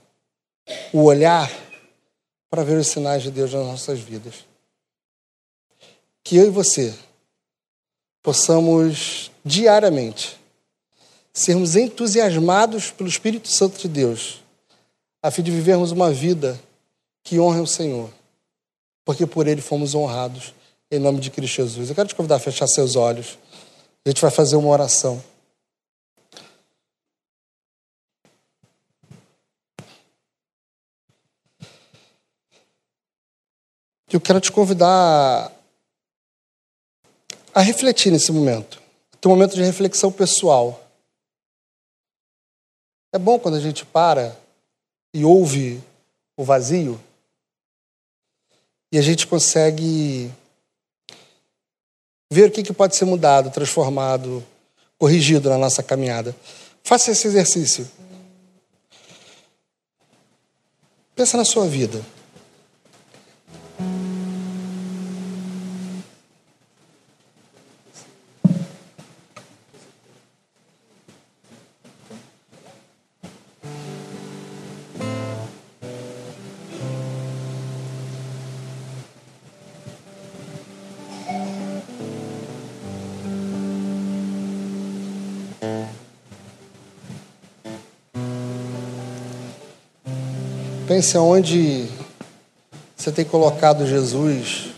o 0.94 1.06
olhar 1.06 1.52
para 2.48 2.64
ver 2.64 2.78
os 2.78 2.86
sinais 2.86 3.24
de 3.24 3.32
Deus 3.32 3.52
nas 3.54 3.66
nossas 3.66 4.00
vidas. 4.00 4.46
Que 6.24 6.38
eu 6.38 6.46
e 6.46 6.52
você 6.52 6.94
possamos 8.22 9.32
diariamente 9.44 10.40
sermos 11.34 11.76
entusiasmados 11.76 12.92
pelo 12.92 13.10
Espírito 13.10 13.48
Santo 13.48 13.80
de 13.80 13.88
Deus, 13.88 14.44
a 15.24 15.32
fim 15.32 15.42
de 15.42 15.50
vivermos 15.50 15.92
uma 15.92 16.12
vida 16.12 16.62
que 17.24 17.40
honre 17.40 17.62
o 17.62 17.68
Senhor, 17.68 18.12
porque 19.04 19.26
por 19.26 19.48
Ele 19.48 19.60
fomos 19.60 19.96
honrados, 19.96 20.54
em 20.92 21.00
nome 21.00 21.20
de 21.20 21.32
Cristo 21.32 21.56
Jesus. 21.56 21.90
Eu 21.90 21.96
quero 21.96 22.10
te 22.10 22.14
convidar 22.14 22.36
a 22.36 22.40
fechar 22.40 22.68
seus 22.68 22.96
olhos, 22.96 23.40
a 24.06 24.10
gente 24.10 24.22
vai 24.22 24.32
fazer 24.32 24.56
uma 24.56 24.70
oração. 24.70 25.24
Eu 34.12 34.20
quero 34.20 34.42
te 34.42 34.52
convidar 34.52 35.52
a 37.54 37.62
refletir 37.62 38.12
nesse 38.12 38.32
momento. 38.32 38.82
Ter 39.20 39.28
um 39.28 39.32
momento 39.32 39.56
de 39.56 39.62
reflexão 39.62 40.12
pessoal. 40.12 40.84
É 43.14 43.20
bom 43.20 43.40
quando 43.40 43.56
a 43.56 43.60
gente 43.60 43.86
para 43.86 44.38
e 45.14 45.24
ouve 45.24 45.82
o 46.36 46.44
vazio 46.44 47.00
e 48.92 48.98
a 48.98 49.02
gente 49.02 49.28
consegue 49.28 50.32
ver 52.32 52.48
o 52.48 52.52
que 52.52 52.72
pode 52.72 52.96
ser 52.96 53.04
mudado, 53.04 53.52
transformado, 53.52 54.42
corrigido 54.98 55.50
na 55.50 55.58
nossa 55.58 55.84
caminhada. 55.84 56.34
Faça 56.82 57.12
esse 57.12 57.28
exercício. 57.28 57.86
Pensa 61.14 61.36
na 61.36 61.44
sua 61.44 61.68
vida. 61.68 62.02
Pense 90.94 91.16
aonde 91.16 91.88
você 92.98 93.14
tem 93.14 93.24
colocado 93.24 93.88
Jesus 93.88 94.72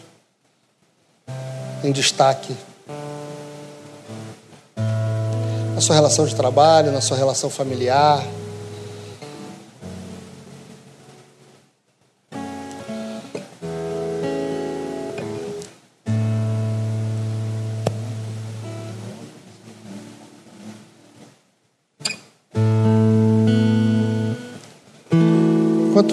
em 1.83 1.91
destaque. 1.91 2.55
Na 5.73 5.81
sua 5.81 5.95
relação 5.95 6.27
de 6.27 6.35
trabalho, 6.35 6.91
na 6.91 7.01
sua 7.01 7.17
relação 7.17 7.49
familiar. 7.49 8.23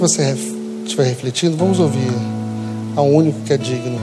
Enquanto 0.01 0.13
você 0.13 0.35
estiver 0.83 1.05
refletindo, 1.05 1.59
vamos 1.59 1.79
ouvir 1.79 2.11
ao 2.97 3.07
único 3.07 3.39
que 3.43 3.53
é 3.53 3.59
digno. 3.59 4.01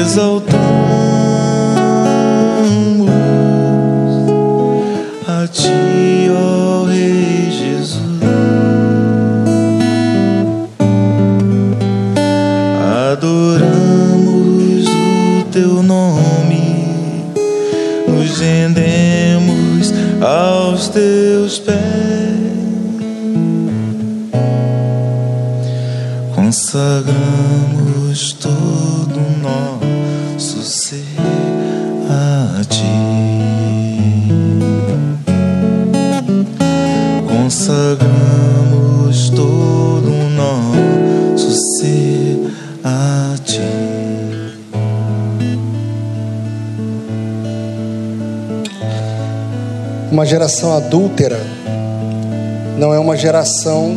Exaltamos 0.00 0.69
geração 50.50 50.76
adúltera 50.76 51.38
não 52.76 52.92
é 52.92 52.98
uma 52.98 53.16
geração 53.16 53.96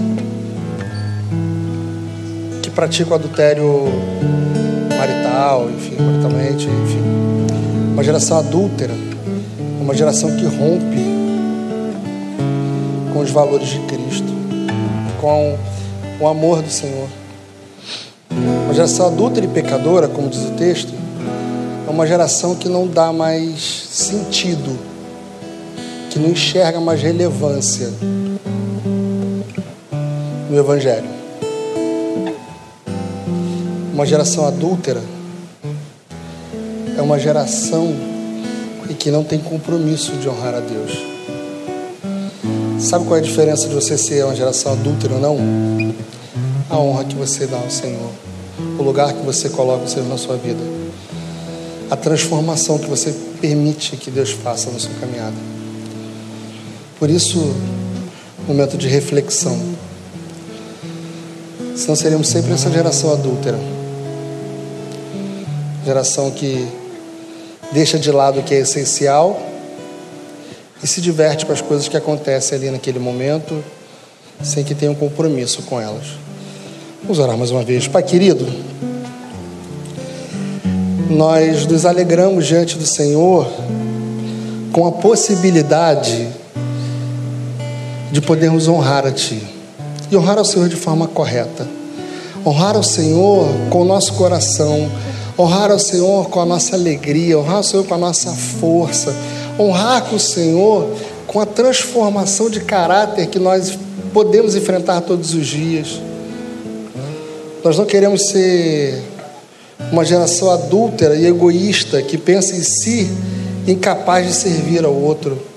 que 2.62 2.70
pratica 2.70 3.10
o 3.10 3.16
adultério 3.16 3.86
marital, 4.96 5.68
enfim, 5.72 5.96
maritalmente, 6.00 6.68
enfim. 6.68 7.02
Uma 7.94 8.04
geração 8.04 8.38
adúltera, 8.38 8.94
uma 9.82 9.96
geração 9.96 10.30
que 10.36 10.46
rompe 10.46 11.04
com 13.12 13.22
os 13.22 13.32
valores 13.32 13.70
de 13.70 13.80
Cristo, 13.88 14.32
com 15.20 15.58
o 16.20 16.28
amor 16.28 16.62
do 16.62 16.70
Senhor. 16.70 17.08
Uma 18.66 18.76
geração 18.76 19.08
adúltera 19.08 19.48
e 19.48 19.50
pecadora, 19.50 20.08
como 20.08 20.30
diz 20.30 20.46
o 20.46 20.52
texto, 20.52 20.94
é 21.88 21.90
uma 21.90 22.06
geração 22.06 22.54
que 22.54 22.70
não 22.70 22.86
dá 22.86 23.12
mais 23.12 23.88
sentido, 23.90 24.93
que 26.14 26.20
não 26.20 26.30
enxerga 26.30 26.80
mais 26.80 27.02
relevância 27.02 27.92
no 30.48 30.56
Evangelho. 30.56 31.10
Uma 33.92 34.06
geração 34.06 34.46
adúltera 34.46 35.02
é 36.96 37.02
uma 37.02 37.18
geração 37.18 37.92
e 38.88 38.94
que 38.94 39.10
não 39.10 39.24
tem 39.24 39.40
compromisso 39.40 40.12
de 40.18 40.30
honrar 40.30 40.54
a 40.54 40.60
Deus. 40.60 40.92
Sabe 42.80 43.06
qual 43.06 43.18
é 43.18 43.20
a 43.20 43.24
diferença 43.24 43.68
de 43.68 43.74
você 43.74 43.98
ser 43.98 44.24
uma 44.24 44.36
geração 44.36 44.74
adúltera 44.74 45.16
ou 45.16 45.20
não? 45.20 45.38
A 46.70 46.78
honra 46.78 47.06
que 47.06 47.16
você 47.16 47.48
dá 47.48 47.58
ao 47.58 47.72
Senhor, 47.72 48.12
o 48.78 48.84
lugar 48.84 49.14
que 49.14 49.26
você 49.26 49.50
coloca 49.50 49.86
o 49.86 49.88
Senhor 49.88 50.08
na 50.08 50.18
sua 50.20 50.38
vida, 50.38 50.62
a 51.90 51.96
transformação 51.96 52.78
que 52.78 52.86
você 52.86 53.12
permite 53.42 53.98
que 53.98 54.12
Deus 54.12 54.30
faça 54.30 54.70
na 54.70 54.78
sua 54.78 54.94
caminhada. 55.02 55.53
Por 57.04 57.10
isso, 57.10 57.54
momento 58.48 58.78
de 58.78 58.88
reflexão. 58.88 59.60
Senão 61.76 61.98
seremos 61.98 62.30
sempre 62.30 62.54
essa 62.54 62.72
geração 62.72 63.12
adúltera. 63.12 63.60
Geração 65.86 66.32
que 66.32 66.66
deixa 67.74 68.00
de 68.00 68.10
lado 68.10 68.40
o 68.40 68.44
que 68.44 68.54
é 68.56 68.60
essencial 68.60 69.38
e 70.82 70.88
se 70.88 71.02
diverte 71.02 71.46
com 71.46 71.52
as 71.52 71.60
coisas 71.60 71.90
que 71.90 71.98
acontecem 71.98 72.58
ali 72.58 72.72
naquele 72.72 73.00
momento, 73.00 73.62
sem 74.42 74.64
que 74.64 74.74
tenha 74.74 74.90
um 74.90 74.96
compromisso 74.96 75.62
com 75.64 75.82
elas. 75.82 76.06
Vamos 77.02 77.20
orar 77.20 77.38
mais 77.38 77.52
uma 77.52 77.64
vez. 77.64 77.86
Pai 77.86 78.04
querido, 78.04 78.48
nós 81.10 81.66
nos 81.66 81.86
alegramos 81.86 82.48
diante 82.48 82.78
do 82.78 82.86
Senhor 82.86 83.46
com 84.72 84.88
a 84.88 84.92
possibilidade 84.94 86.43
de 88.14 88.22
podermos 88.22 88.68
honrar 88.68 89.08
a 89.08 89.12
Ti 89.12 89.42
e 90.12 90.16
honrar 90.16 90.38
ao 90.38 90.46
Senhor 90.46 90.70
de 90.70 90.76
forma 90.76 91.08
correta. 91.08 91.68
Honrar 92.46 92.76
ao 92.76 92.84
Senhor 92.84 93.48
com 93.72 93.82
o 93.82 93.86
nosso 93.86 94.14
coração, 94.14 94.88
honrar 95.38 95.72
ao 95.72 95.80
Senhor 95.80 96.30
com 96.30 96.40
a 96.40 96.46
nossa 96.46 96.76
alegria, 96.76 97.40
honrar 97.40 97.56
ao 97.56 97.64
Senhor 97.64 97.84
com 97.84 97.96
a 97.96 97.98
nossa 97.98 98.32
força, 98.32 99.16
honrar 99.60 100.04
com 100.04 100.16
o 100.16 100.20
Senhor 100.20 100.88
com 101.26 101.40
a 101.40 101.46
transformação 101.48 102.52
de 102.52 102.60
caráter 102.60 103.26
que 103.26 103.40
nós 103.40 103.76
podemos 104.14 104.56
enfrentar 104.56 105.02
todos 105.02 105.34
os 105.34 105.48
dias. 105.48 106.00
Nós 107.64 107.80
não 107.80 107.86
queremos 107.86 108.28
ser 108.28 109.02
uma 109.92 110.06
geração 110.06 110.52
adúltera 110.52 111.16
e 111.16 111.26
egoísta 111.26 112.00
que 112.04 112.20
pensa 112.20 112.56
em 112.56 112.62
si 112.62 113.10
incapaz 113.68 114.28
de 114.28 114.34
servir 114.34 114.86
ao 114.86 114.94
outro. 114.94 115.53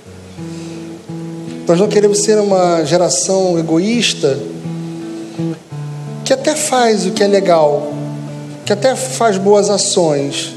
Nós 1.66 1.80
não 1.80 1.88
queremos 1.88 2.22
ser 2.22 2.38
uma 2.38 2.84
geração 2.84 3.58
egoísta 3.58 4.38
que 6.24 6.32
até 6.32 6.54
faz 6.54 7.04
o 7.06 7.10
que 7.10 7.24
é 7.24 7.26
legal, 7.26 7.92
que 8.64 8.72
até 8.72 8.94
faz 8.94 9.36
boas 9.36 9.68
ações, 9.68 10.54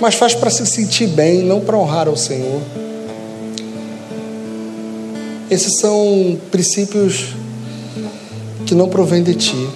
mas 0.00 0.14
faz 0.14 0.34
para 0.34 0.48
se 0.48 0.64
sentir 0.64 1.08
bem, 1.08 1.42
não 1.42 1.60
para 1.60 1.76
honrar 1.76 2.08
ao 2.08 2.16
Senhor. 2.16 2.62
Esses 5.50 5.78
são 5.78 6.38
princípios 6.50 7.34
que 8.64 8.74
não 8.74 8.88
provêm 8.88 9.22
de 9.22 9.34
ti. 9.34 9.68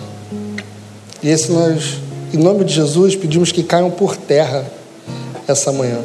E 1.22 1.28
esse 1.28 1.52
nós, 1.52 1.98
em 2.32 2.38
nome 2.38 2.64
de 2.64 2.72
Jesus, 2.72 3.14
pedimos 3.14 3.52
que 3.52 3.62
caiam 3.62 3.90
por 3.90 4.16
terra 4.16 4.64
essa 5.46 5.70
manhã 5.70 5.98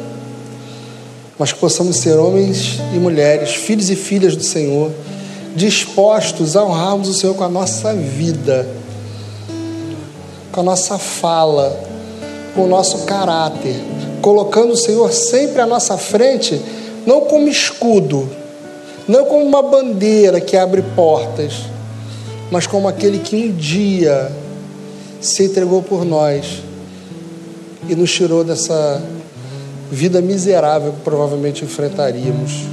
mas 1.38 1.52
que 1.52 1.58
possamos 1.58 1.96
ser 1.96 2.18
homens 2.18 2.78
e 2.94 2.98
mulheres, 2.98 3.54
filhos 3.54 3.90
e 3.90 3.96
filhas 3.96 4.36
do 4.36 4.42
Senhor, 4.42 4.90
dispostos 5.56 6.56
a 6.56 6.64
honrarmos 6.64 7.08
o 7.08 7.14
Senhor 7.14 7.34
com 7.34 7.44
a 7.44 7.48
nossa 7.48 7.92
vida, 7.94 8.68
com 10.52 10.60
a 10.60 10.64
nossa 10.64 10.98
fala, 10.98 11.78
com 12.54 12.64
o 12.64 12.68
nosso 12.68 12.98
caráter, 13.04 13.74
colocando 14.22 14.72
o 14.72 14.76
Senhor 14.76 15.12
sempre 15.12 15.60
à 15.60 15.66
nossa 15.66 15.96
frente, 15.98 16.60
não 17.04 17.22
como 17.22 17.48
escudo, 17.48 18.28
não 19.06 19.24
como 19.24 19.44
uma 19.44 19.62
bandeira 19.62 20.40
que 20.40 20.56
abre 20.56 20.82
portas, 20.94 21.64
mas 22.50 22.66
como 22.66 22.86
aquele 22.86 23.18
que 23.18 23.36
um 23.36 23.52
dia 23.52 24.30
se 25.20 25.44
entregou 25.44 25.82
por 25.82 26.04
nós 26.04 26.62
e 27.88 27.94
nos 27.94 28.12
tirou 28.12 28.44
dessa 28.44 29.02
vida 29.94 30.20
miserável 30.20 30.92
que 30.92 31.00
provavelmente 31.00 31.64
enfrentaríamos. 31.64 32.66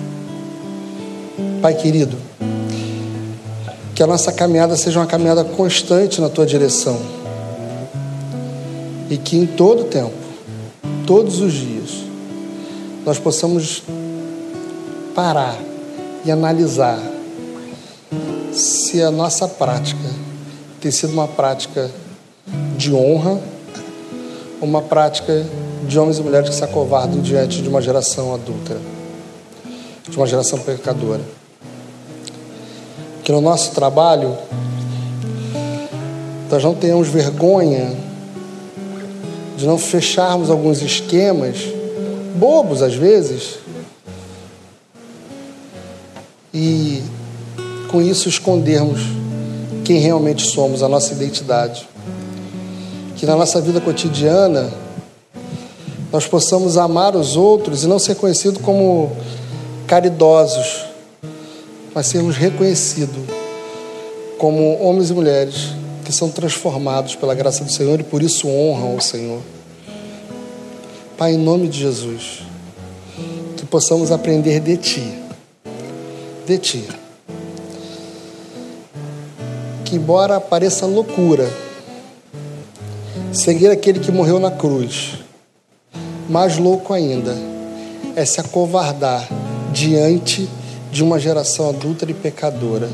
Pai 1.62 1.76
querido, 1.76 2.18
que 3.94 4.02
a 4.02 4.08
nossa 4.08 4.32
caminhada 4.32 4.76
seja 4.76 5.00
uma 5.00 5.06
caminhada 5.06 5.44
constante 5.44 6.20
na 6.20 6.28
tua 6.28 6.46
direção. 6.46 7.00
E 9.10 9.18
que 9.18 9.38
em 9.38 9.46
todo 9.46 9.84
tempo, 9.84 10.14
todos 11.06 11.40
os 11.40 11.54
dias, 11.54 12.04
nós 13.06 13.20
possamos 13.20 13.84
parar 15.14 15.58
e 16.26 16.32
analisar 16.32 17.00
se 18.52 19.02
a 19.02 19.12
nossa 19.12 19.48
prática 19.48 20.10
tem 20.80 20.92
sido 20.92 21.14
uma 21.14 21.28
prática 21.28 21.92
de 22.78 22.94
honra, 22.94 23.40
uma 24.62 24.82
prática 24.82 25.46
de 25.88 26.00
homens 26.00 26.18
e 26.18 26.22
mulheres 26.22 26.50
que 26.50 26.56
se 26.56 26.64
acovardam 26.64 27.22
diante 27.22 27.62
de 27.62 27.70
uma 27.70 27.82
geração 27.82 28.34
adúltera, 28.34 28.80
de 30.08 30.16
uma 30.16 30.28
geração 30.28 30.60
pecadora. 30.60 31.22
Que 33.24 33.32
no 33.32 33.42
nosso 33.42 33.72
trabalho 33.72 34.38
nós 36.50 36.64
não 36.64 36.76
tenhamos 36.76 37.08
vergonha 37.08 37.96
de 39.58 39.66
não 39.66 39.78
fecharmos 39.78 40.50
alguns 40.50 40.82
esquemas, 40.82 41.58
bobos 42.36 42.82
às 42.82 42.96
vezes, 42.96 43.60
e 46.54 47.02
com 47.90 48.02
isso 48.02 48.28
escondermos 48.28 49.00
quem 49.84 50.00
realmente 50.00 50.46
somos, 50.46 50.84
a 50.84 50.90
nossa 50.90 51.14
identidade. 51.14 51.88
Que 53.16 53.26
na 53.26 53.36
nossa 53.36 53.62
vida 53.62 53.80
cotidiana 53.80 54.70
nós 56.12 56.28
possamos 56.28 56.78
amar 56.78 57.16
os 57.16 57.38
outros 57.38 57.84
e 57.84 57.88
não 57.88 57.98
ser 57.98 58.16
conhecidos 58.16 58.62
como 58.62 59.12
caridosos, 59.88 60.86
mas 61.94 62.08
sermos 62.08 62.36
reconhecidos 62.36 63.24
como 64.38 64.78
homens 64.82 65.10
e 65.10 65.14
mulheres 65.14 65.56
que 66.04 66.12
são 66.12 66.30
transformados 66.30 67.16
pela 67.16 67.34
graça 67.34 67.64
do 67.64 67.72
Senhor 67.72 68.00
e 68.00 68.04
por 68.04 68.22
isso 68.22 68.48
honram 68.48 68.96
o 68.96 69.02
Senhor. 69.02 69.40
Pai, 71.18 71.34
em 71.34 71.38
nome 71.38 71.68
de 71.68 71.80
Jesus, 71.80 72.42
que 73.56 73.66
possamos 73.66 74.12
aprender 74.12 74.60
de 74.60 74.76
Ti, 74.76 75.20
de 76.46 76.58
Ti. 76.58 76.88
Que, 79.86 79.96
embora 79.96 80.42
pareça 80.42 80.86
loucura, 80.86 81.48
seguir 83.32 83.70
aquele 83.70 84.00
que 84.00 84.12
morreu 84.12 84.40
na 84.40 84.50
cruz, 84.50 85.21
mais 86.32 86.58
louco 86.58 86.94
ainda 86.94 87.38
é 88.16 88.24
se 88.24 88.40
acovardar 88.40 89.28
diante 89.74 90.50
de 90.90 91.04
uma 91.04 91.20
geração 91.20 91.68
adulta 91.68 92.10
e 92.10 92.14
pecadora 92.14 92.90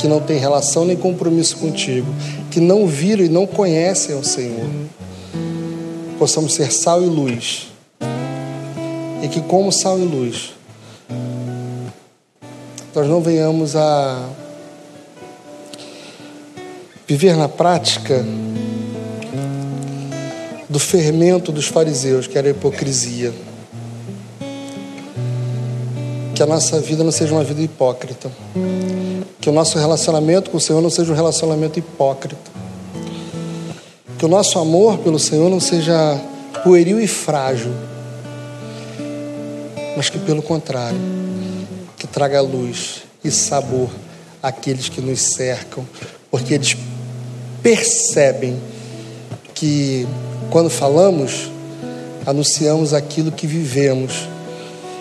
que 0.00 0.08
não 0.08 0.20
tem 0.20 0.36
relação 0.38 0.84
nem 0.84 0.96
compromisso 0.96 1.56
contigo, 1.58 2.12
que 2.50 2.58
não 2.58 2.84
viram 2.88 3.24
e 3.24 3.28
não 3.28 3.46
conhecem 3.46 4.16
o 4.16 4.24
Senhor. 4.24 4.68
Possamos 6.18 6.54
ser 6.54 6.72
sal 6.72 7.00
e 7.04 7.06
luz. 7.06 7.68
E 9.22 9.28
que, 9.28 9.40
como 9.42 9.70
sal 9.70 9.96
e 10.00 10.02
luz, 10.02 10.54
nós 12.92 13.08
não 13.08 13.20
venhamos 13.20 13.76
a 13.76 14.28
viver 17.06 17.36
na 17.36 17.48
prática 17.48 18.24
do 20.72 20.78
fermento 20.78 21.52
dos 21.52 21.66
fariseus, 21.66 22.26
que 22.26 22.38
era 22.38 22.48
a 22.48 22.50
hipocrisia. 22.50 23.32
Que 26.34 26.42
a 26.42 26.46
nossa 26.46 26.80
vida 26.80 27.04
não 27.04 27.12
seja 27.12 27.34
uma 27.34 27.44
vida 27.44 27.60
hipócrita, 27.60 28.32
Que 29.38 29.50
o 29.50 29.52
nosso 29.52 29.78
relacionamento 29.78 30.50
com 30.50 30.56
o 30.56 30.60
Senhor 30.60 30.80
não 30.80 30.88
seja 30.88 31.12
um 31.12 31.14
relacionamento 31.14 31.78
hipócrita. 31.78 32.50
Que 34.16 34.24
o 34.24 34.28
nosso 34.28 34.58
amor 34.58 34.98
pelo 34.98 35.18
Senhor 35.18 35.50
não 35.50 35.60
seja 35.60 36.18
pueril 36.64 36.98
e 36.98 37.06
frágil, 37.06 37.72
mas 39.96 40.08
que 40.08 40.18
pelo 40.18 40.40
contrário, 40.40 40.98
que 41.98 42.06
traga 42.06 42.40
luz 42.40 43.02
e 43.22 43.30
sabor 43.30 43.90
àqueles 44.42 44.88
que 44.88 45.00
nos 45.00 45.20
cercam, 45.20 45.86
porque 46.30 46.54
eles 46.54 46.76
percebem 47.62 48.58
que 49.54 50.06
quando 50.52 50.68
falamos, 50.68 51.50
anunciamos 52.26 52.92
aquilo 52.92 53.32
que 53.32 53.46
vivemos 53.46 54.28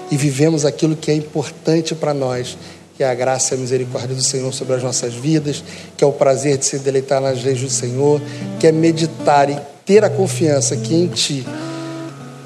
e 0.10 0.16
vivemos 0.16 0.64
aquilo 0.64 0.96
que 0.96 1.12
é 1.12 1.14
importante 1.14 1.94
para 1.94 2.14
nós, 2.14 2.58
que 2.96 3.04
é 3.04 3.10
a 3.10 3.14
graça 3.14 3.54
e 3.54 3.58
a 3.58 3.60
misericórdia 3.60 4.16
do 4.16 4.24
Senhor 4.24 4.54
sobre 4.54 4.76
as 4.76 4.82
nossas 4.82 5.14
vidas, 5.14 5.62
que 5.98 6.06
é 6.06 6.08
o 6.08 6.14
prazer 6.14 6.58
de 6.58 6.66
se 6.66 6.80
deleitar 6.80 7.20
nas 7.22 7.44
leis 7.44 7.60
do 7.60 7.70
Senhor, 7.70 8.22
que 8.62 8.68
é 8.68 8.72
meditar 8.72 9.50
e 9.50 9.60
ter 9.86 10.06
a 10.06 10.10
confiança 10.10 10.78
que 10.78 10.96
em 10.96 11.08
Ti 11.08 11.46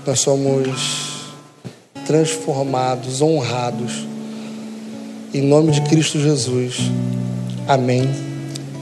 nós 0.04 0.20
somos 0.20 1.28
transformados, 2.08 3.22
honrados. 3.22 4.08
Em 5.32 5.44
nome 5.44 5.72
de 5.72 5.82
Cristo 5.82 6.20
Jesus. 6.20 6.78
Amém 7.68 8.10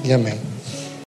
e 0.05 0.13
amém. 0.13 0.53